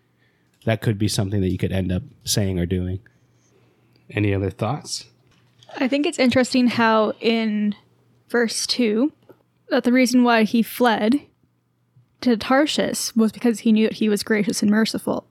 that 0.65 0.82
could 0.82 0.98
be 0.98 1.08
something 1.08 1.41
that 1.41 1.52
you 1.52 1.60
could 1.60 1.72
end 1.72 1.91
up 1.91 2.02
saying 2.24 2.58
or 2.58 2.65
doing. 2.65 3.02
Any 4.10 4.34
other 4.34 4.50
thoughts? 4.50 5.06
I 5.78 5.88
think 5.88 6.08
it's 6.08 6.17
interesting 6.17 6.69
how 6.69 7.13
in 7.19 7.76
verse 8.30 8.65
2 8.65 9.13
that 9.69 9.84
the 9.84 9.93
reason 9.93 10.24
why 10.24 10.41
he 10.41 10.63
fled 10.63 11.29
to 12.22 12.36
Tarshish 12.38 13.16
was 13.16 13.32
because 13.32 13.60
he 13.60 13.72
knew 13.72 13.88
that 13.88 13.98
he 13.98 14.10
was 14.10 14.24
gracious 14.24 14.62
and 14.62 14.70
merciful. 14.72 15.26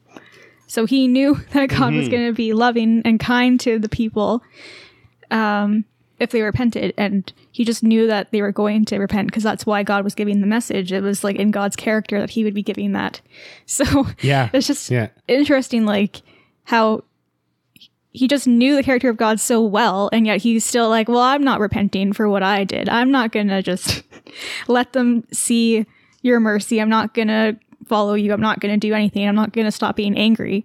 So 0.66 0.84
he 0.86 1.08
knew 1.08 1.34
that 1.52 1.70
God 1.70 1.94
was 1.94 2.08
going 2.08 2.26
to 2.26 2.32
be 2.32 2.52
loving 2.52 3.02
and 3.04 3.18
kind 3.20 3.58
to 3.60 3.78
the 3.78 3.88
people 3.88 4.42
um, 5.30 5.84
if 6.18 6.30
they 6.30 6.42
repented. 6.42 6.94
And 6.96 7.30
he 7.52 7.64
just 7.64 7.82
knew 7.82 8.06
that 8.06 8.30
they 8.32 8.42
were 8.42 8.52
going 8.52 8.84
to 8.86 8.98
repent 8.98 9.28
because 9.28 9.42
that's 9.42 9.66
why 9.66 9.82
God 9.82 10.04
was 10.04 10.14
giving 10.14 10.40
the 10.40 10.46
message. 10.46 10.92
It 10.92 11.02
was 11.02 11.22
like 11.24 11.36
in 11.36 11.50
God's 11.50 11.76
character 11.76 12.20
that 12.20 12.30
he 12.30 12.44
would 12.44 12.54
be 12.54 12.62
giving 12.62 12.92
that. 12.92 13.20
So 13.66 14.06
Yeah. 14.20 14.50
it's 14.52 14.66
just 14.66 14.90
Yeah. 14.90 15.08
interesting, 15.26 15.84
like 15.86 16.22
how 16.64 17.04
he 18.10 18.26
just 18.26 18.48
knew 18.48 18.74
the 18.74 18.82
character 18.82 19.10
of 19.10 19.16
God 19.16 19.38
so 19.38 19.62
well, 19.62 20.08
and 20.12 20.26
yet 20.26 20.42
he's 20.42 20.64
still 20.64 20.88
like, 20.88 21.08
well, 21.08 21.20
I'm 21.20 21.44
not 21.44 21.60
repenting 21.60 22.12
for 22.12 22.28
what 22.28 22.42
I 22.42 22.64
did. 22.64 22.88
I'm 22.88 23.10
not 23.12 23.30
gonna 23.32 23.62
just 23.62 24.02
let 24.68 24.92
them 24.92 25.24
see 25.32 25.86
your 26.22 26.40
mercy. 26.40 26.80
I'm 26.80 26.88
not 26.88 27.14
gonna 27.14 27.58
follow 27.86 28.14
you. 28.14 28.32
I'm 28.32 28.40
not 28.40 28.60
gonna 28.60 28.76
do 28.76 28.94
anything. 28.94 29.26
I'm 29.28 29.34
not 29.34 29.52
gonna 29.52 29.72
stop 29.72 29.96
being 29.96 30.16
angry. 30.16 30.64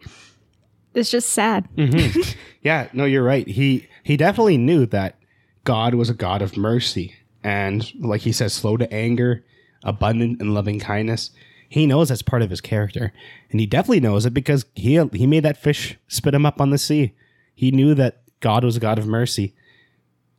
It's 0.94 1.10
just 1.10 1.30
sad. 1.30 1.68
Mm-hmm. 1.76 2.22
Yeah, 2.64 2.88
no, 2.94 3.04
you're 3.04 3.24
right. 3.24 3.46
He 3.46 3.88
he 4.04 4.16
definitely 4.16 4.58
knew 4.58 4.86
that 4.86 5.20
God 5.66 5.96
was 5.96 6.10
a 6.10 6.14
God 6.14 6.42
of 6.42 6.56
mercy 6.56 7.14
and 7.44 7.92
like 8.00 8.22
he 8.22 8.32
says 8.32 8.54
slow 8.54 8.78
to 8.78 8.90
anger, 8.94 9.44
abundant 9.84 10.42
in 10.42 10.54
loving 10.54 10.80
kindness. 10.80 11.32
He 11.68 11.86
knows 11.86 12.08
that's 12.08 12.22
part 12.22 12.42
of 12.42 12.50
his 12.50 12.62
character. 12.62 13.12
And 13.52 13.60
he 13.60 13.66
definitely 13.66 14.00
knows 14.00 14.26
it 14.26 14.34
because 14.34 14.66
he 14.76 14.94
he 15.12 15.28
made 15.28 15.44
that 15.44 15.62
fish 15.62 15.98
spit 16.08 16.34
him 16.34 16.46
up 16.46 16.62
on 16.62 16.70
the 16.70 16.78
sea. 16.78 17.14
He 17.54 17.70
knew 17.72 17.94
that 17.96 18.22
God 18.40 18.64
was 18.64 18.78
a 18.78 18.80
God 18.80 18.98
of 18.98 19.08
mercy. 19.08 19.54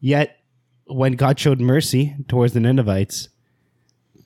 Yet 0.01 0.39
when 0.87 1.13
God 1.13 1.39
showed 1.39 1.61
mercy 1.61 2.17
towards 2.27 2.55
the 2.55 2.61
Ninevites, 2.61 3.29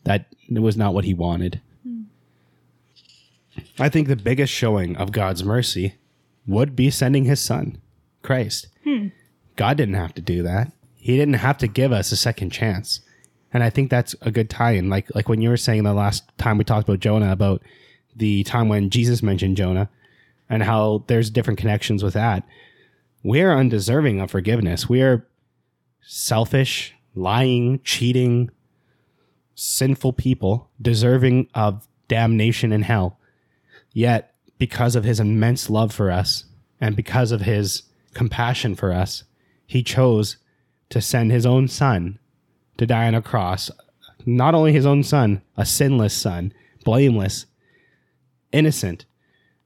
that 0.08 0.26
was 0.50 0.76
not 0.76 0.94
what 0.94 1.04
he 1.04 1.12
wanted. 1.12 1.60
Hmm. 1.82 2.02
I 3.78 3.88
think 3.88 4.08
the 4.08 4.16
biggest 4.16 4.52
showing 4.52 4.96
of 4.96 5.12
God's 5.12 5.44
mercy 5.44 5.96
would 6.46 6.74
be 6.74 6.90
sending 6.90 7.24
his 7.24 7.40
son, 7.40 7.80
Christ. 8.22 8.68
Hmm. 8.84 9.08
God 9.56 9.76
didn't 9.76 9.96
have 9.96 10.14
to 10.14 10.22
do 10.22 10.42
that. 10.42 10.72
He 10.96 11.16
didn't 11.16 11.34
have 11.34 11.58
to 11.58 11.68
give 11.68 11.92
us 11.92 12.10
a 12.10 12.16
second 12.16 12.50
chance. 12.50 13.00
And 13.52 13.62
I 13.62 13.70
think 13.70 13.90
that's 13.90 14.14
a 14.22 14.30
good 14.30 14.48
tie-in. 14.48 14.88
Like 14.88 15.14
like 15.14 15.28
when 15.28 15.42
you 15.42 15.50
were 15.50 15.56
saying 15.56 15.84
the 15.84 15.92
last 15.92 16.24
time 16.38 16.58
we 16.58 16.64
talked 16.64 16.88
about 16.88 17.00
Jonah 17.00 17.32
about 17.32 17.62
the 18.16 18.44
time 18.44 18.68
when 18.68 18.90
Jesus 18.90 19.22
mentioned 19.22 19.56
Jonah 19.56 19.90
and 20.48 20.62
how 20.62 21.04
there's 21.06 21.30
different 21.30 21.58
connections 21.58 22.02
with 22.02 22.14
that. 22.14 22.44
We're 23.22 23.52
undeserving 23.52 24.20
of 24.20 24.30
forgiveness. 24.30 24.88
We 24.88 25.02
are 25.02 25.26
selfish, 26.00 26.94
lying, 27.14 27.80
cheating, 27.84 28.50
sinful 29.60 30.12
people 30.12 30.70
deserving 30.80 31.48
of 31.52 31.88
damnation 32.06 32.72
in 32.72 32.82
hell. 32.82 33.18
Yet, 33.92 34.32
because 34.56 34.94
of 34.94 35.02
his 35.02 35.18
immense 35.18 35.68
love 35.68 35.92
for 35.92 36.12
us 36.12 36.44
and 36.80 36.94
because 36.94 37.32
of 37.32 37.40
his 37.40 37.82
compassion 38.14 38.76
for 38.76 38.92
us, 38.92 39.24
he 39.66 39.82
chose 39.82 40.36
to 40.90 41.00
send 41.00 41.32
his 41.32 41.44
own 41.44 41.66
son 41.66 42.20
to 42.76 42.86
die 42.86 43.08
on 43.08 43.16
a 43.16 43.20
cross. 43.20 43.68
Not 44.24 44.54
only 44.54 44.72
his 44.72 44.86
own 44.86 45.02
son, 45.02 45.42
a 45.56 45.66
sinless 45.66 46.14
son, 46.14 46.52
blameless, 46.84 47.46
innocent. 48.52 49.06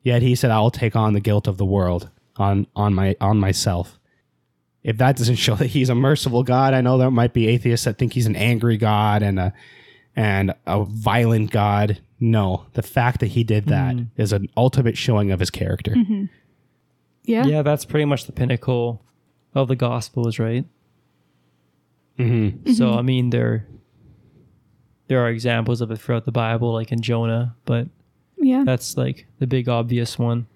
Yet 0.02 0.22
he 0.22 0.34
said, 0.34 0.50
"I 0.50 0.60
will 0.60 0.70
take 0.70 0.96
on 0.96 1.12
the 1.12 1.20
guilt 1.20 1.46
of 1.46 1.58
the 1.58 1.66
world 1.66 2.08
on 2.36 2.66
on 2.74 2.94
my 2.94 3.14
on 3.20 3.38
myself." 3.38 3.98
If 4.82 4.96
that 4.96 5.16
doesn't 5.16 5.36
show 5.36 5.54
that 5.56 5.66
he's 5.66 5.90
a 5.90 5.94
merciful 5.94 6.42
God, 6.42 6.72
I 6.72 6.80
know 6.80 6.96
there 6.96 7.10
might 7.10 7.34
be 7.34 7.46
atheists 7.46 7.84
that 7.84 7.98
think 7.98 8.14
he's 8.14 8.26
an 8.26 8.36
angry 8.36 8.78
God 8.78 9.22
and 9.22 9.38
a 9.38 9.52
and 10.16 10.54
a 10.66 10.84
violent 10.84 11.50
God. 11.50 12.00
No, 12.20 12.66
the 12.74 12.82
fact 12.82 13.20
that 13.20 13.28
he 13.28 13.42
did 13.44 13.66
that 13.66 13.96
mm. 13.96 14.06
is 14.16 14.32
an 14.32 14.48
ultimate 14.56 14.96
showing 14.96 15.30
of 15.32 15.40
his 15.40 15.50
character. 15.50 15.92
Mm-hmm. 15.92 16.26
Yeah. 17.24 17.46
Yeah, 17.46 17.62
that's 17.62 17.84
pretty 17.84 18.04
much 18.04 18.26
the 18.26 18.32
pinnacle 18.32 19.02
of 19.54 19.68
the 19.68 19.76
Gospels, 19.76 20.38
right? 20.38 20.64
Mm-hmm. 22.18 22.72
So 22.72 22.86
mm-hmm. 22.86 22.98
I 22.98 23.02
mean, 23.02 23.30
there 23.30 23.66
there 25.08 25.20
are 25.20 25.28
examples 25.28 25.80
of 25.80 25.90
it 25.90 25.98
throughout 25.98 26.24
the 26.24 26.32
Bible, 26.32 26.72
like 26.72 26.92
in 26.92 27.00
Jonah, 27.00 27.56
but 27.64 27.88
Yeah. 28.38 28.62
that's 28.64 28.96
like 28.96 29.26
the 29.38 29.46
big 29.46 29.68
obvious 29.68 30.18
one. 30.18 30.46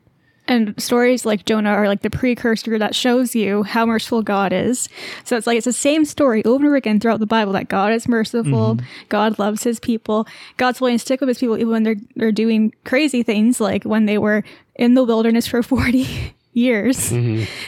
And 0.48 0.80
stories 0.80 1.26
like 1.26 1.44
Jonah 1.44 1.70
are 1.70 1.88
like 1.88 2.02
the 2.02 2.11
precursor 2.11 2.78
that 2.78 2.94
shows 2.94 3.35
you 3.35 3.64
how 3.64 3.85
merciful 3.85 4.22
God 4.22 4.52
is. 4.52 4.88
So 5.24 5.37
it's 5.37 5.46
like 5.46 5.56
it's 5.56 5.64
the 5.64 5.72
same 5.72 6.04
story 6.04 6.44
over 6.44 6.56
and 6.56 6.66
over 6.66 6.76
again 6.76 7.00
throughout 7.00 7.18
the 7.20 7.26
Bible 7.26 7.52
that 7.54 7.68
God 7.68 7.92
is 7.92 8.06
merciful, 8.06 8.78
God 9.09 9.38
loves 9.38 9.64
his 9.64 9.80
people, 9.80 10.26
God's 10.56 10.80
willing 10.80 10.94
to 10.96 10.98
stick 11.00 11.20
with 11.20 11.28
his 11.28 11.38
people 11.38 11.56
even 11.56 11.70
when 11.72 11.82
they're 11.82 11.96
they're 12.14 12.32
doing 12.32 12.72
crazy 12.85 13.22
things, 13.24 13.61
like 13.61 13.85
when 13.85 14.06
they 14.06 14.18
were 14.18 14.44
in 14.76 14.94
the 14.94 15.02
wilderness 15.04 15.46
for 15.48 15.62
40 15.64 16.06
years. 16.52 17.11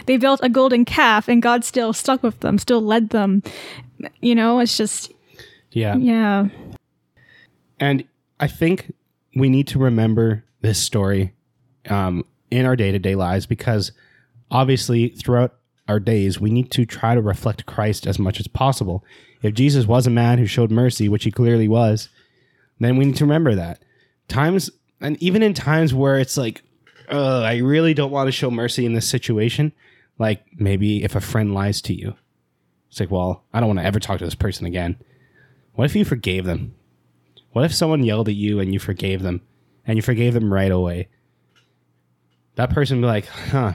They 0.07 0.17
built 0.17 0.41
a 0.43 0.49
golden 0.49 0.85
calf 0.85 1.29
and 1.29 1.43
God 1.43 1.65
still 1.65 1.93
stuck 1.93 2.23
with 2.23 2.41
them, 2.41 2.59
still 2.59 2.81
led 2.81 3.11
them. 3.11 3.43
You 4.21 4.35
know, 4.37 4.61
it's 4.61 4.77
just, 4.77 5.13
Yeah. 5.73 5.97
yeah. 5.97 6.47
And 7.81 8.05
I 8.41 8.47
think 8.47 8.93
we 9.35 9.49
need 9.49 9.67
to 9.69 9.79
remember 9.79 10.45
this 10.61 10.79
story 10.81 11.33
um, 11.89 12.25
in 12.51 12.67
our 12.67 12.77
day 12.77 12.93
to 12.93 12.99
day 12.99 13.15
lives 13.15 13.47
because 13.47 13.93
obviously 14.51 15.09
throughout 15.11 15.55
our 15.87 16.01
days, 16.01 16.39
we 16.39 16.51
need 16.51 16.71
to 16.73 16.85
try 16.85 17.15
to 17.15 17.21
reflect 17.21 17.67
Christ 17.67 18.07
as 18.07 18.19
much 18.19 18.41
as 18.41 18.47
possible. 18.47 19.05
If 19.43 19.55
Jesus 19.55 19.87
was 19.87 20.07
a 20.07 20.11
man 20.11 20.39
who 20.39 20.47
showed 20.47 20.71
mercy, 20.71 21.09
which 21.09 21.25
he 21.25 21.31
clearly 21.31 21.69
was, 21.69 22.09
then 22.79 22.97
we 22.97 23.07
need 23.07 23.17
to 23.17 23.25
remember 23.25 23.55
that. 23.55 23.83
Times, 24.29 24.71
and 25.01 25.21
even 25.23 25.43
in 25.43 25.55
times 25.55 25.95
where 25.95 26.19
it's 26.19 26.37
like, 26.37 26.63
I 27.09 27.57
really 27.59 27.95
don't 27.95 28.11
want 28.11 28.29
to 28.29 28.33
show 28.33 28.51
mercy 28.51 28.85
in 28.85 28.93
this 28.93 29.09
situation, 29.09 29.73
like 30.19 30.43
maybe 30.59 31.03
if 31.05 31.15
a 31.15 31.21
friend 31.21 31.55
lies 31.55 31.81
to 31.83 31.95
you, 31.95 32.15
it's 32.91 33.01
like, 33.01 33.11
well, 33.11 33.45
I 33.53 33.61
don't 33.61 33.69
want 33.69 33.79
to 33.79 33.87
ever 33.87 34.01
talk 34.01 34.19
to 34.19 34.25
this 34.25 34.35
person 34.35 34.67
again. 34.67 34.97
What 35.75 35.87
if 35.87 35.97
you 35.97 36.05
forgave 36.05 36.45
them? 36.45 36.75
What 37.53 37.65
if 37.65 37.75
someone 37.75 38.05
yelled 38.05 38.29
at 38.29 38.35
you 38.35 38.61
and 38.61 38.75
you 38.75 38.79
forgave 38.79 39.23
them 39.23 39.41
and 39.87 39.97
you 39.97 40.03
forgave 40.03 40.35
them 40.35 40.53
right 40.53 40.71
away? 40.71 41.09
That 42.59 42.71
person 42.71 42.97
would 42.97 43.07
be 43.07 43.07
like, 43.07 43.27
huh, 43.27 43.75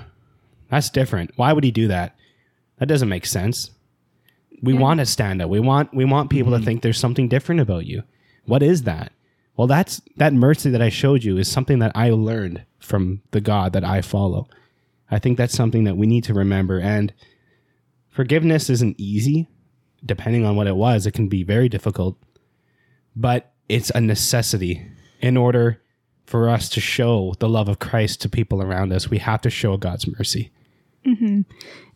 that's 0.69 0.89
different. 0.89 1.31
Why 1.37 1.53
would 1.53 1.63
he 1.63 1.71
do 1.71 1.87
that? 1.87 2.17
That 2.79 2.87
doesn't 2.87 3.07
make 3.07 3.25
sense. 3.25 3.71
We 4.61 4.73
Yeah. 4.73 4.79
want 4.79 4.99
to 4.99 5.05
stand 5.05 5.41
up. 5.41 5.49
We 5.49 5.61
want 5.61 5.93
we 5.93 6.03
want 6.03 6.29
people 6.29 6.51
to 6.51 6.57
mm-hmm. 6.57 6.65
think 6.65 6.81
there's 6.81 6.99
something 6.99 7.29
different 7.29 7.61
about 7.61 7.85
you. 7.85 8.03
What 8.45 8.61
is 8.61 8.83
that? 8.83 9.13
Well, 9.55 9.67
that's 9.67 10.01
that 10.17 10.33
mercy 10.33 10.69
that 10.69 10.81
I 10.81 10.89
showed 10.89 11.23
you 11.23 11.37
is 11.37 11.47
something 11.47 11.79
that 11.79 11.93
I 11.95 12.09
learned 12.09 12.63
from 12.79 13.21
the 13.31 13.39
God 13.39 13.71
that 13.71 13.85
I 13.85 14.01
follow. 14.01 14.47
I 15.09 15.17
think 15.17 15.37
that's 15.37 15.53
something 15.53 15.85
that 15.85 15.95
we 15.95 16.05
need 16.05 16.25
to 16.25 16.33
remember 16.33 16.77
and 16.77 17.13
forgiveness 18.09 18.69
isn't 18.69 18.99
easy 18.99 19.47
depending 20.05 20.45
on 20.45 20.57
what 20.57 20.67
it 20.67 20.75
was. 20.75 21.05
It 21.05 21.13
can 21.13 21.29
be 21.29 21.43
very 21.43 21.69
difficult 21.69 22.17
but 23.15 23.53
it's 23.69 23.91
a 23.91 24.01
necessity 24.01 24.85
in 25.21 25.37
order 25.37 25.79
for 26.25 26.49
us 26.49 26.69
to 26.69 26.79
show 26.79 27.33
the 27.39 27.49
love 27.49 27.69
of 27.69 27.79
Christ 27.79 28.21
to 28.21 28.29
people 28.29 28.61
around 28.61 28.91
us. 28.93 29.09
We 29.09 29.19
have 29.19 29.41
to 29.41 29.49
show 29.49 29.77
God's 29.77 30.07
mercy. 30.07 30.51
Mm-hmm. 31.05 31.41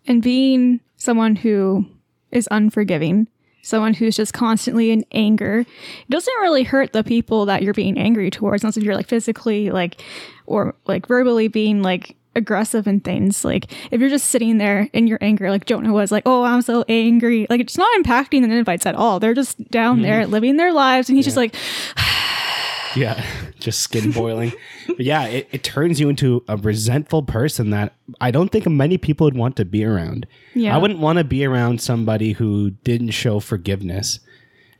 And 0.07 0.21
being 0.21 0.79
someone 0.97 1.35
who 1.35 1.85
is 2.31 2.47
unforgiving, 2.51 3.27
someone 3.61 3.93
who's 3.93 4.15
just 4.15 4.33
constantly 4.33 4.91
in 4.91 5.05
anger, 5.11 5.59
it 5.59 6.09
doesn't 6.09 6.33
really 6.41 6.63
hurt 6.63 6.93
the 6.93 7.03
people 7.03 7.45
that 7.45 7.63
you're 7.63 7.73
being 7.73 7.97
angry 7.97 8.29
towards, 8.29 8.63
unless 8.63 8.77
if 8.77 8.83
you're 8.83 8.95
like 8.95 9.07
physically 9.07 9.69
like 9.69 10.01
or 10.45 10.75
like 10.85 11.07
verbally 11.07 11.47
being 11.47 11.81
like 11.81 12.15
aggressive 12.37 12.87
and 12.87 13.03
things. 13.03 13.43
Like 13.43 13.71
if 13.91 13.99
you're 13.99 14.09
just 14.09 14.29
sitting 14.29 14.57
there 14.57 14.89
in 14.93 15.07
your 15.07 15.17
anger, 15.21 15.49
like 15.49 15.65
Jonah 15.65 15.91
was 15.91 16.11
like, 16.11 16.23
Oh, 16.25 16.43
I'm 16.43 16.61
so 16.61 16.85
angry. 16.87 17.47
Like 17.49 17.59
it's 17.59 17.77
not 17.77 17.89
impacting 17.99 18.41
the 18.41 18.47
Ninevites 18.47 18.85
at 18.85 18.95
all. 18.95 19.19
They're 19.19 19.33
just 19.33 19.69
down 19.69 19.97
mm-hmm. 19.97 20.03
there 20.03 20.27
living 20.27 20.57
their 20.57 20.71
lives 20.71 21.09
and 21.09 21.17
he's 21.17 21.25
just 21.25 21.37
like 21.37 21.55
Yeah, 22.95 23.23
just 23.59 23.79
skin 23.81 24.11
boiling. 24.11 24.53
but 24.87 25.01
yeah, 25.01 25.25
it, 25.25 25.47
it 25.51 25.63
turns 25.63 25.99
you 25.99 26.09
into 26.09 26.43
a 26.47 26.57
resentful 26.57 27.23
person 27.23 27.69
that 27.71 27.93
I 28.21 28.31
don't 28.31 28.51
think 28.51 28.67
many 28.67 28.97
people 28.97 29.25
would 29.25 29.37
want 29.37 29.55
to 29.57 29.65
be 29.65 29.83
around. 29.83 30.27
Yeah. 30.53 30.75
I 30.75 30.79
wouldn't 30.79 30.99
want 30.99 31.17
to 31.17 31.23
be 31.23 31.45
around 31.45 31.81
somebody 31.81 32.33
who 32.33 32.71
didn't 32.71 33.11
show 33.11 33.39
forgiveness. 33.39 34.19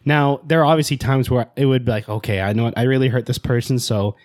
Now, 0.05 0.41
there 0.45 0.61
are 0.61 0.65
obviously 0.65 0.97
times 0.97 1.29
where 1.29 1.49
it 1.55 1.65
would 1.65 1.85
be 1.85 1.91
like, 1.91 2.07
okay, 2.07 2.41
I 2.41 2.53
know 2.53 2.63
what, 2.63 2.77
I 2.77 2.83
really 2.83 3.09
hurt 3.09 3.25
this 3.25 3.37
person, 3.37 3.77
so 3.77 4.15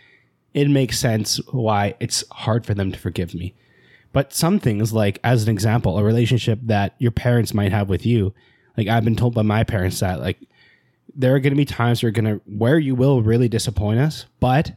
it 0.55 0.69
makes 0.69 0.99
sense 0.99 1.39
why 1.51 1.95
it's 1.99 2.25
hard 2.31 2.65
for 2.65 2.75
them 2.75 2.93
to 2.93 2.99
forgive 2.99 3.35
me. 3.35 3.55
But 4.13 4.33
some 4.33 4.59
things, 4.59 4.93
like 4.93 5.19
as 5.25 5.43
an 5.43 5.49
example, 5.49 5.99
a 5.99 6.05
relationship 6.05 6.61
that 6.65 6.95
your 6.99 7.11
parents 7.11 7.55
might 7.55 7.73
have 7.73 7.89
with 7.89 8.05
you, 8.05 8.35
like 8.77 8.87
I've 8.87 9.05
been 9.05 9.17
told 9.17 9.35
by 9.35 9.43
my 9.43 9.65
parents 9.65 10.01
that 10.01 10.21
like 10.21 10.39
there 11.15 11.35
are 11.35 11.41
going 11.41 11.53
to 11.53 11.57
be 11.57 11.65
times 11.65 12.03
you're 12.03 12.11
going 12.11 12.25
to 12.25 12.41
where 12.47 12.79
you 12.79 12.95
will 12.95 13.23
really 13.23 13.49
disappoint 13.49 14.01
us, 14.01 14.27
but 14.41 14.73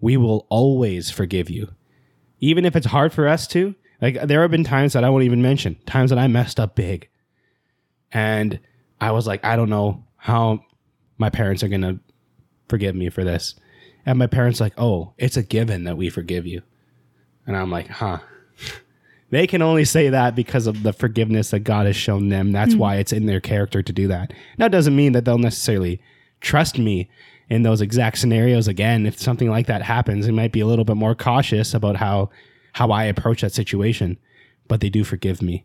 we 0.00 0.16
will 0.16 0.46
always 0.48 1.10
forgive 1.10 1.48
you, 1.48 1.68
even 2.40 2.64
if 2.64 2.76
it's 2.76 2.86
hard 2.86 3.12
for 3.12 3.28
us 3.28 3.46
to. 3.48 3.74
Like 4.00 4.20
there 4.22 4.42
have 4.42 4.50
been 4.50 4.64
times 4.64 4.92
that 4.92 5.04
I 5.04 5.10
won't 5.10 5.24
even 5.24 5.40
mention, 5.42 5.76
times 5.86 6.10
that 6.10 6.18
I 6.18 6.26
messed 6.26 6.60
up 6.60 6.74
big, 6.74 7.08
and 8.12 8.60
I 9.00 9.12
was 9.12 9.26
like, 9.26 9.44
I 9.44 9.56
don't 9.56 9.70
know 9.70 10.04
how 10.16 10.60
my 11.18 11.30
parents 11.30 11.62
are 11.62 11.68
going 11.68 11.82
to 11.82 11.98
forgive 12.68 12.94
me 12.94 13.08
for 13.08 13.24
this, 13.24 13.54
and 14.04 14.18
my 14.18 14.26
parents 14.26 14.60
like, 14.60 14.74
oh, 14.76 15.14
it's 15.16 15.36
a 15.36 15.42
given 15.42 15.84
that 15.84 15.96
we 15.96 16.10
forgive 16.10 16.46
you, 16.46 16.62
and 17.46 17.56
I'm 17.56 17.70
like, 17.70 17.88
huh. 17.88 18.18
They 19.30 19.46
can 19.46 19.62
only 19.62 19.84
say 19.84 20.08
that 20.08 20.36
because 20.36 20.66
of 20.66 20.82
the 20.82 20.92
forgiveness 20.92 21.50
that 21.50 21.60
God 21.60 21.86
has 21.86 21.96
shown 21.96 22.28
them. 22.28 22.52
That's 22.52 22.74
hmm. 22.74 22.78
why 22.78 22.96
it's 22.96 23.12
in 23.12 23.26
their 23.26 23.40
character 23.40 23.82
to 23.82 23.92
do 23.92 24.08
that. 24.08 24.32
Now, 24.58 24.66
it 24.66 24.72
doesn't 24.72 24.94
mean 24.94 25.12
that 25.12 25.24
they'll 25.24 25.38
necessarily 25.38 26.00
trust 26.40 26.78
me 26.78 27.10
in 27.48 27.62
those 27.62 27.80
exact 27.80 28.18
scenarios 28.18 28.68
again. 28.68 29.06
If 29.06 29.20
something 29.20 29.50
like 29.50 29.66
that 29.66 29.82
happens, 29.82 30.26
they 30.26 30.32
might 30.32 30.52
be 30.52 30.60
a 30.60 30.66
little 30.66 30.84
bit 30.84 30.96
more 30.96 31.14
cautious 31.14 31.74
about 31.74 31.96
how 31.96 32.30
how 32.72 32.90
I 32.90 33.04
approach 33.04 33.40
that 33.40 33.54
situation, 33.54 34.18
but 34.68 34.80
they 34.82 34.90
do 34.90 35.02
forgive 35.02 35.40
me. 35.40 35.64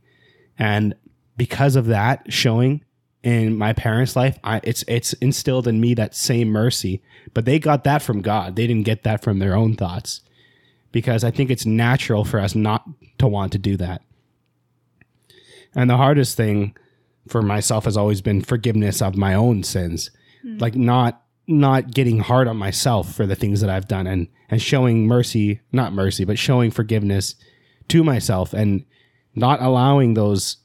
And 0.57 0.95
because 1.35 1.75
of 1.75 1.87
that 1.87 2.31
showing 2.31 2.85
in 3.21 3.57
my 3.57 3.73
parents' 3.73 4.15
life, 4.15 4.39
I, 4.45 4.61
it's 4.63 4.83
it's 4.87 5.13
instilled 5.13 5.67
in 5.67 5.81
me 5.81 5.93
that 5.95 6.15
same 6.15 6.49
mercy. 6.49 7.01
But 7.33 7.45
they 7.45 7.59
got 7.59 7.83
that 7.83 8.01
from 8.01 8.21
God. 8.21 8.55
They 8.55 8.65
didn't 8.65 8.85
get 8.85 9.03
that 9.03 9.23
from 9.23 9.39
their 9.39 9.55
own 9.55 9.75
thoughts 9.75 10.21
because 10.91 11.23
I 11.23 11.31
think 11.31 11.49
it's 11.49 11.65
natural 11.65 12.25
for 12.25 12.39
us 12.39 12.55
not 12.55 12.87
to 13.19 13.27
want 13.27 13.51
to 13.53 13.57
do 13.57 13.77
that. 13.77 14.01
And 15.73 15.89
the 15.89 15.97
hardest 15.97 16.35
thing 16.35 16.75
for 17.27 17.41
myself 17.41 17.85
has 17.85 17.95
always 17.95 18.21
been 18.21 18.41
forgiveness 18.41 19.01
of 19.01 19.15
my 19.15 19.33
own 19.33 19.63
sins. 19.63 20.11
Hmm. 20.41 20.57
Like 20.57 20.75
not 20.75 21.21
not 21.47 21.91
getting 21.91 22.19
hard 22.19 22.47
on 22.47 22.55
myself 22.55 23.13
for 23.13 23.25
the 23.25 23.35
things 23.35 23.61
that 23.61 23.69
I've 23.69 23.87
done 23.87 24.07
and 24.07 24.27
and 24.49 24.61
showing 24.61 25.07
mercy, 25.07 25.61
not 25.71 25.93
mercy, 25.93 26.25
but 26.25 26.39
showing 26.39 26.71
forgiveness 26.71 27.35
to 27.89 28.03
myself 28.03 28.53
and 28.53 28.85
not 29.35 29.61
allowing 29.61 30.13
those 30.13 30.57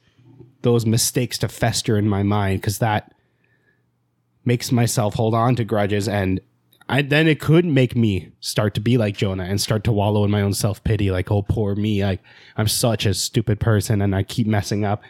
those 0.62 0.84
mistakes 0.84 1.38
to 1.38 1.48
fester 1.48 1.96
in 1.96 2.08
my 2.08 2.22
mind 2.22 2.60
because 2.60 2.78
that 2.78 3.12
makes 4.44 4.72
myself 4.72 5.14
hold 5.14 5.34
on 5.34 5.54
to 5.56 5.64
grudges 5.64 6.08
and 6.08 6.40
I 6.88 7.02
then 7.02 7.26
it 7.26 7.40
could 7.40 7.64
make 7.64 7.96
me 7.96 8.32
start 8.40 8.74
to 8.74 8.80
be 8.80 8.96
like 8.96 9.16
Jonah 9.16 9.44
and 9.44 9.60
start 9.60 9.82
to 9.84 9.92
wallow 9.92 10.24
in 10.24 10.30
my 10.30 10.42
own 10.42 10.54
self 10.54 10.82
pity, 10.84 11.10
like, 11.10 11.30
oh 11.30 11.42
poor 11.42 11.74
me, 11.74 12.04
like 12.04 12.20
I'm 12.56 12.68
such 12.68 13.06
a 13.06 13.14
stupid 13.14 13.58
person 13.58 14.00
and 14.00 14.14
I 14.14 14.22
keep 14.22 14.46
messing 14.46 14.84
up. 14.84 15.02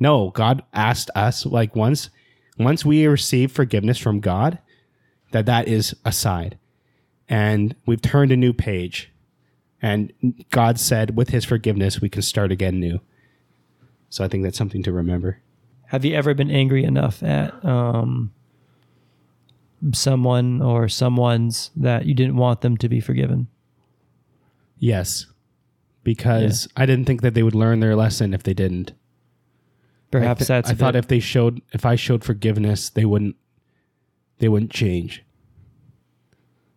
No, 0.00 0.30
God 0.30 0.62
asked 0.72 1.10
us 1.14 1.44
like 1.44 1.76
once 1.76 2.10
once 2.58 2.84
we 2.84 3.06
receive 3.06 3.52
forgiveness 3.52 3.98
from 3.98 4.20
God, 4.20 4.58
that 5.32 5.46
that 5.46 5.68
is 5.68 5.94
aside. 6.04 6.58
And 7.28 7.76
we've 7.86 8.02
turned 8.02 8.32
a 8.32 8.36
new 8.36 8.52
page. 8.52 9.12
And 9.80 10.12
God 10.50 10.80
said 10.80 11.16
with 11.16 11.28
his 11.28 11.44
forgiveness 11.44 12.00
we 12.00 12.08
can 12.08 12.22
start 12.22 12.50
again 12.50 12.80
new. 12.80 13.00
So 14.08 14.24
I 14.24 14.28
think 14.28 14.42
that's 14.42 14.58
something 14.58 14.82
to 14.84 14.92
remember. 14.92 15.40
Have 15.88 16.04
you 16.04 16.14
ever 16.14 16.34
been 16.34 16.50
angry 16.50 16.84
enough 16.84 17.22
at 17.22 17.64
um, 17.64 18.32
someone 19.92 20.60
or 20.62 20.88
someone's 20.88 21.70
that 21.76 22.06
you 22.06 22.14
didn't 22.14 22.36
want 22.36 22.60
them 22.62 22.76
to 22.78 22.88
be 22.88 23.00
forgiven? 23.00 23.48
Yes. 24.78 25.26
Because 26.04 26.68
I 26.76 26.86
didn't 26.86 27.04
think 27.04 27.22
that 27.22 27.34
they 27.34 27.42
would 27.42 27.54
learn 27.54 27.80
their 27.80 27.96
lesson 27.96 28.32
if 28.32 28.42
they 28.42 28.54
didn't. 28.54 28.92
Perhaps 30.10 30.42
I, 30.42 30.44
th- 30.44 30.48
that's 30.48 30.70
I 30.70 30.72
a 30.72 30.76
thought 30.76 30.92
bit- 30.94 31.00
if 31.00 31.08
they 31.08 31.20
showed 31.20 31.60
if 31.72 31.84
I 31.84 31.96
showed 31.96 32.24
forgiveness, 32.24 32.88
they 32.88 33.04
wouldn't 33.04 33.36
they 34.38 34.48
wouldn't 34.48 34.70
change. 34.70 35.22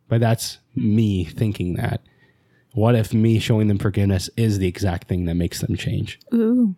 But 0.10 0.20
that's 0.20 0.58
me 0.76 1.24
thinking 1.24 1.76
that. 1.76 2.02
What 2.74 2.96
if 2.96 3.14
me 3.14 3.40
showing 3.40 3.68
them 3.68 3.78
forgiveness 3.78 4.30
is 4.36 4.58
the 4.60 4.68
exact 4.68 5.08
thing 5.08 5.26
that 5.26 5.36
makes 5.36 5.60
them 5.62 5.76
change? 5.78 6.20
Ooh. 6.34 6.76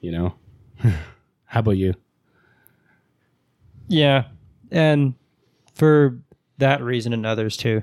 You 0.00 0.12
know? 0.12 0.34
How 1.44 1.60
about 1.60 1.72
you? 1.76 1.94
Yeah, 3.88 4.24
and 4.70 5.14
for 5.80 6.20
that 6.58 6.82
reason 6.82 7.14
and 7.14 7.24
others 7.24 7.56
too. 7.56 7.82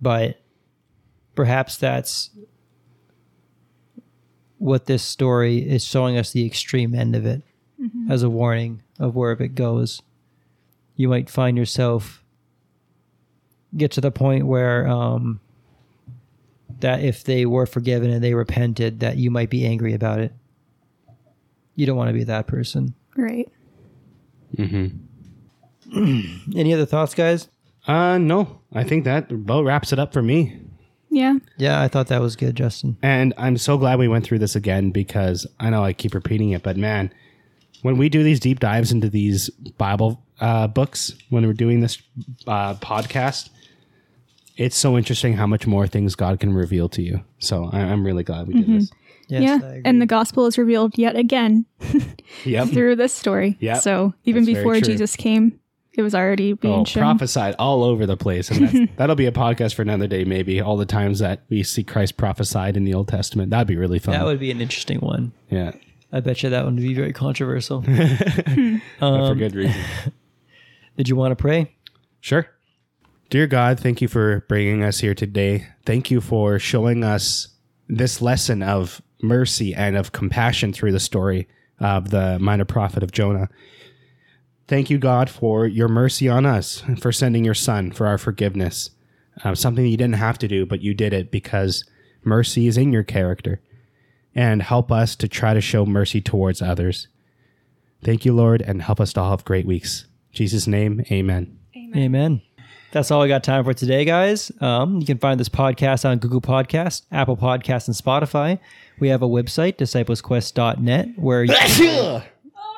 But 0.00 0.40
perhaps 1.34 1.76
that's 1.76 2.30
what 4.58 4.86
this 4.86 5.02
story 5.02 5.58
is 5.58 5.84
showing 5.84 6.16
us 6.16 6.30
the 6.30 6.46
extreme 6.46 6.94
end 6.94 7.16
of 7.16 7.26
it 7.26 7.42
as 8.08 8.22
a 8.22 8.30
warning 8.30 8.80
of 9.00 9.16
where 9.16 9.32
if 9.32 9.40
it 9.40 9.56
goes. 9.56 10.02
You 10.94 11.08
might 11.08 11.28
find 11.28 11.58
yourself 11.58 12.22
get 13.76 13.90
to 13.90 14.00
the 14.00 14.12
point 14.12 14.46
where 14.46 14.86
um, 14.86 15.40
that 16.78 17.02
if 17.02 17.24
they 17.24 17.44
were 17.44 17.66
forgiven 17.66 18.10
and 18.10 18.22
they 18.22 18.34
repented, 18.34 19.00
that 19.00 19.16
you 19.16 19.32
might 19.32 19.50
be 19.50 19.66
angry 19.66 19.94
about 19.94 20.20
it. 20.20 20.32
You 21.74 21.86
don't 21.86 21.96
want 21.96 22.10
to 22.10 22.14
be 22.14 22.22
that 22.22 22.46
person. 22.46 22.94
Right. 23.16 23.50
Any 26.56 26.72
other 26.74 26.86
thoughts, 26.86 27.14
guys? 27.14 27.48
Uh 27.86 28.18
no. 28.18 28.60
I 28.72 28.84
think 28.84 29.04
that 29.04 29.30
about 29.30 29.64
wraps 29.64 29.92
it 29.92 29.98
up 29.98 30.12
for 30.12 30.22
me. 30.22 30.58
Yeah. 31.10 31.34
Yeah, 31.58 31.80
I 31.80 31.86
thought 31.88 32.08
that 32.08 32.20
was 32.20 32.34
good, 32.34 32.56
Justyn. 32.56 32.96
And 33.02 33.34
I'm 33.38 33.56
so 33.56 33.78
glad 33.78 33.98
we 34.00 34.08
went 34.08 34.24
through 34.24 34.40
this 34.40 34.56
again 34.56 34.90
because 34.90 35.46
I 35.60 35.70
know 35.70 35.84
I 35.84 35.92
keep 35.92 36.12
repeating 36.14 36.50
it, 36.50 36.62
but 36.64 36.76
man, 36.76 37.12
when 37.82 37.98
we 37.98 38.08
do 38.08 38.24
these 38.24 38.40
deep 38.40 38.58
dives 38.58 38.90
into 38.90 39.08
these 39.08 39.48
Bible 39.78 40.20
uh, 40.40 40.66
books, 40.66 41.14
when 41.30 41.46
we're 41.46 41.52
doing 41.52 41.80
this 41.80 42.02
uh, 42.48 42.74
podcast, 42.76 43.50
it's 44.56 44.76
so 44.76 44.96
interesting 44.98 45.34
how 45.34 45.46
much 45.46 45.66
more 45.66 45.86
things 45.86 46.16
God 46.16 46.40
can 46.40 46.52
reveal 46.52 46.88
to 46.90 47.02
you. 47.02 47.22
So 47.38 47.70
I- 47.72 47.80
I'm 47.80 48.04
really 48.04 48.24
glad 48.24 48.48
we 48.48 48.54
did 48.54 48.66
this. 48.80 48.90
Yes, 49.28 49.42
yeah. 49.62 49.80
And 49.84 50.02
the 50.02 50.06
gospel 50.06 50.46
is 50.46 50.58
revealed 50.58 50.98
yet 50.98 51.14
again 51.16 51.64
Yep. 52.44 52.68
through 52.70 52.96
this 52.96 53.12
story. 53.12 53.56
Yep. 53.60 53.78
So 53.82 54.14
even 54.24 54.44
That's 54.44 54.58
before. 54.58 54.80
Jesus 54.80 55.14
came, 55.16 55.58
it 55.96 56.02
was 56.02 56.14
already 56.14 56.52
being 56.54 56.80
Oh, 56.80 56.84
shown. 56.84 57.02
prophesied 57.02 57.54
all 57.58 57.82
over 57.84 58.04
the 58.06 58.16
place. 58.16 58.50
And 58.50 58.68
that's, 58.68 58.92
that'll 58.96 59.16
be 59.16 59.26
a 59.26 59.32
podcast 59.32 59.74
for 59.74 59.82
another 59.82 60.06
day, 60.06 60.24
maybe. 60.24 60.60
All 60.60 60.76
the 60.76 60.86
times 60.86 61.20
that 61.20 61.42
we 61.48 61.62
see 61.62 61.82
Christ 61.84 62.16
prophesied 62.16 62.76
in 62.76 62.84
the 62.84 62.94
Old 62.94 63.08
Testament. 63.08 63.50
That'd 63.50 63.68
be 63.68 63.76
really 63.76 63.98
fun. 63.98 64.12
that 64.14 64.24
would 64.24 64.40
be 64.40 64.50
an 64.50 64.60
interesting 64.60 64.98
one. 64.98 65.32
yeah. 65.50 65.72
I 66.12 66.20
bet 66.20 66.44
you 66.44 66.50
that 66.50 66.64
one 66.64 66.76
would 66.76 66.82
be 66.82 66.94
very 66.94 67.12
controversial. 67.12 67.84
Um, 68.56 68.80
for 69.00 69.34
good 69.34 69.54
reason. 69.56 69.80
Did 70.96 71.08
you 71.08 71.16
want 71.16 71.32
to 71.32 71.36
pray? 71.36 71.74
Sure. 72.20 72.46
Dear 73.30 73.46
God, 73.48 73.80
thank 73.80 74.00
you 74.00 74.06
for 74.08 74.44
bringing 74.48 74.84
us 74.84 75.00
here 75.00 75.14
today. 75.14 75.66
Thank 75.84 76.10
you 76.10 76.20
for 76.20 76.58
showing 76.60 77.02
us 77.02 77.48
this 77.88 78.22
lesson 78.22 78.62
of 78.62 79.02
mercy 79.22 79.74
and 79.74 79.96
of 79.96 80.12
compassion 80.12 80.72
through 80.72 80.92
the 80.92 81.00
story 81.00 81.48
of 81.80 82.10
the 82.10 82.38
minor 82.38 82.64
prophet 82.64 83.02
of 83.02 83.10
Jonah. 83.10 83.48
Thank 84.66 84.88
you, 84.88 84.98
God, 84.98 85.28
for 85.28 85.66
your 85.66 85.88
mercy 85.88 86.28
on 86.28 86.46
us, 86.46 86.82
for 86.98 87.12
sending 87.12 87.44
your 87.44 87.54
son 87.54 87.92
for 87.92 88.06
our 88.06 88.18
forgiveness. 88.18 88.90
Uh, 89.42 89.54
something 89.54 89.84
you 89.84 89.96
didn't 89.96 90.14
have 90.14 90.38
to 90.38 90.48
do, 90.48 90.64
but 90.64 90.80
you 90.80 90.94
did 90.94 91.12
it 91.12 91.30
because 91.30 91.84
mercy 92.22 92.66
is 92.66 92.78
in 92.78 92.92
your 92.92 93.02
character. 93.02 93.60
And 94.34 94.62
help 94.62 94.90
us 94.90 95.14
to 95.16 95.28
try 95.28 95.54
to 95.54 95.60
show 95.60 95.86
mercy 95.86 96.20
towards 96.20 96.60
others. 96.62 97.08
Thank 98.02 98.24
you, 98.24 98.32
Lord, 98.32 98.62
and 98.62 98.82
help 98.82 99.00
us 99.00 99.12
to 99.14 99.20
all 99.20 99.30
have 99.30 99.44
great 99.44 99.66
weeks. 99.66 100.06
In 100.32 100.36
Jesus' 100.36 100.66
name, 100.66 101.04
amen. 101.10 101.58
Amen. 101.96 102.42
That's 102.90 103.10
all 103.10 103.22
we 103.22 103.28
got 103.28 103.42
time 103.42 103.64
for 103.64 103.74
today, 103.74 104.04
guys. 104.04 104.52
Um, 104.60 105.00
you 105.00 105.06
can 105.06 105.18
find 105.18 105.38
this 105.38 105.48
podcast 105.48 106.08
on 106.08 106.18
Google 106.18 106.40
Podcast, 106.40 107.02
Apple 107.10 107.36
Podcast, 107.36 107.88
and 107.88 107.96
Spotify. 107.96 108.58
We 109.00 109.08
have 109.08 109.22
a 109.22 109.28
website, 109.28 109.76
disciplesquest.net, 109.76 111.08
where 111.16 111.44
you 111.44 112.22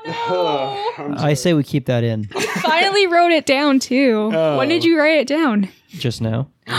I 0.08 1.34
say 1.34 1.54
we 1.54 1.64
keep 1.64 1.86
that 1.86 2.04
in 2.04 2.24
Finally 2.24 3.06
wrote 3.08 3.32
it 3.32 3.46
down 3.46 3.80
too. 3.80 4.30
Oh. 4.32 4.58
When 4.58 4.68
did 4.68 4.84
you 4.84 4.98
write 4.98 5.18
it 5.18 5.26
down? 5.26 5.68
just 5.88 6.20
now 6.20 6.48
during 6.66 6.76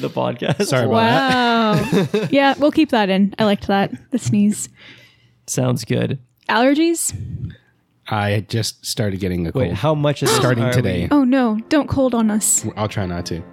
the 0.00 0.10
podcast. 0.12 0.64
Sorry 0.66 0.86
about 0.86 1.82
that. 1.92 2.12
Wow. 2.14 2.28
yeah, 2.30 2.54
we'll 2.58 2.72
keep 2.72 2.90
that 2.90 3.10
in. 3.10 3.34
I 3.38 3.44
liked 3.44 3.66
that. 3.66 3.92
The 4.10 4.18
sneeze. 4.18 4.68
Sounds 5.46 5.84
good. 5.84 6.18
Allergies? 6.48 7.14
I 8.08 8.44
just 8.48 8.84
started 8.84 9.20
getting 9.20 9.46
a 9.46 9.52
cold. 9.52 9.66
Wait, 9.68 9.74
how 9.74 9.94
much 9.94 10.22
is 10.22 10.30
Starting 10.36 10.70
today. 10.72 11.02
we- 11.02 11.08
Oh 11.10 11.24
no, 11.24 11.58
don't 11.68 11.88
cold 11.88 12.14
on 12.14 12.30
us. 12.30 12.66
I'll 12.76 12.88
try 12.88 13.06
not 13.06 13.26
to. 13.26 13.36
You 13.36 13.44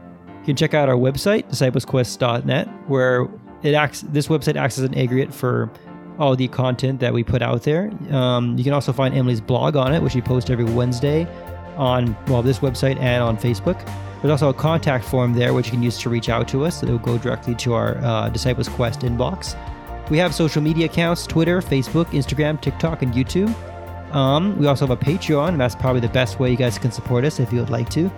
can 0.46 0.56
check 0.56 0.74
out 0.74 0.88
our 0.88 0.96
website, 0.96 1.50
disciplesquest.net, 1.50 2.68
where 2.88 3.28
it 3.64 3.74
acts. 3.74 4.02
This 4.02 4.28
website 4.28 4.56
acts 4.56 4.78
as 4.78 4.86
an 4.86 4.96
aggregate 4.98 5.34
for 5.34 5.70
all 6.20 6.36
the 6.36 6.48
content 6.48 7.00
that 7.00 7.14
we 7.14 7.24
put 7.24 7.42
out 7.42 7.64
there. 7.64 7.92
Um, 8.12 8.58
you 8.58 8.64
can 8.64 8.74
also 8.74 8.92
find 8.92 9.14
Emily's 9.16 9.42
blog 9.42 9.76
on 9.76 9.94
it, 9.94 10.02
which 10.02 10.16
we 10.16 10.22
post 10.22 10.50
every 10.50 10.66
Wednesday 10.66 11.28
on 11.76 12.18
well 12.28 12.42
this 12.42 12.60
website 12.60 13.00
and 13.00 13.24
on 13.24 13.38
Facebook. 13.38 13.80
There's 14.22 14.32
also 14.32 14.50
a 14.50 14.54
contact 14.54 15.06
form 15.06 15.34
there, 15.34 15.54
which 15.54 15.68
you 15.68 15.74
can 15.74 15.84
use 15.84 16.00
to 16.00 16.10
reach 16.10 16.28
out 16.30 16.48
to 16.50 16.66
us. 16.66 16.82
It 16.82 16.90
will 16.90 16.98
go 16.98 17.18
directly 17.18 17.54
to 17.56 17.74
our 17.74 17.98
uh, 18.00 18.30
Disciples 18.30 18.68
Quest 18.68 19.02
inbox. 19.02 19.56
We 20.10 20.18
have 20.18 20.34
social 20.34 20.62
media 20.62 20.86
accounts: 20.86 21.28
Twitter, 21.28 21.62
Facebook, 21.62 22.06
Instagram, 22.08 22.60
TikTok, 22.60 23.04
and 23.04 23.14
YouTube. 23.14 23.54
Um, 24.14 24.58
we 24.58 24.66
also 24.68 24.88
have 24.88 24.98
a 24.98 25.04
Patreon, 25.04 25.50
and 25.50 25.62
that's 25.62 25.76
probably 25.76 26.02
the 26.02 26.10
best 26.10 26.40
way 26.40 26.50
you 26.50 26.58
guys 26.58 26.80
can 26.80 26.92
support 26.92 27.26
us 27.26 27.40
if 27.40 27.52
you 27.52 27.60
would 27.60 27.70
like 27.70 27.90
to. 27.92 28.10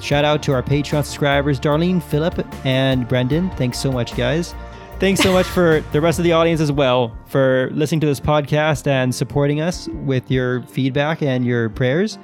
Shout 0.00 0.24
out 0.24 0.42
to 0.44 0.52
our 0.52 0.62
Patreon 0.62 1.04
subscribers, 1.04 1.60
Darlene, 1.60 2.02
Phillip, 2.02 2.44
and 2.66 3.06
Brendon. 3.06 3.50
Thanks 3.50 3.78
so 3.78 3.92
much, 3.92 4.16
guys. 4.16 4.54
Thanks 5.02 5.20
so 5.20 5.32
much 5.32 5.46
for 5.46 5.82
the 5.90 6.00
rest 6.00 6.20
of 6.20 6.24
the 6.24 6.30
audience 6.30 6.60
as 6.60 6.70
well 6.70 7.12
for 7.26 7.70
listening 7.72 8.00
to 8.02 8.06
this 8.06 8.20
podcast 8.20 8.86
and 8.86 9.12
supporting 9.12 9.60
us 9.60 9.88
with 10.04 10.30
your 10.30 10.62
feedback 10.62 11.22
and 11.22 11.44
your 11.44 11.70
prayers. 11.70 12.20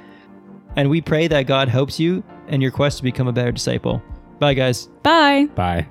And 0.77 0.89
we 0.89 1.01
pray 1.01 1.27
that 1.27 1.43
God 1.43 1.67
helps 1.67 1.99
you 1.99 2.23
and 2.47 2.61
your 2.61 2.71
quest 2.71 2.99
to 2.99 3.03
become 3.03 3.27
a 3.27 3.33
better 3.33 3.51
disciple. 3.51 4.01
Bye, 4.39 4.53
guys. 4.53 4.87
Bye. 5.03 5.47
Bye. 5.55 5.87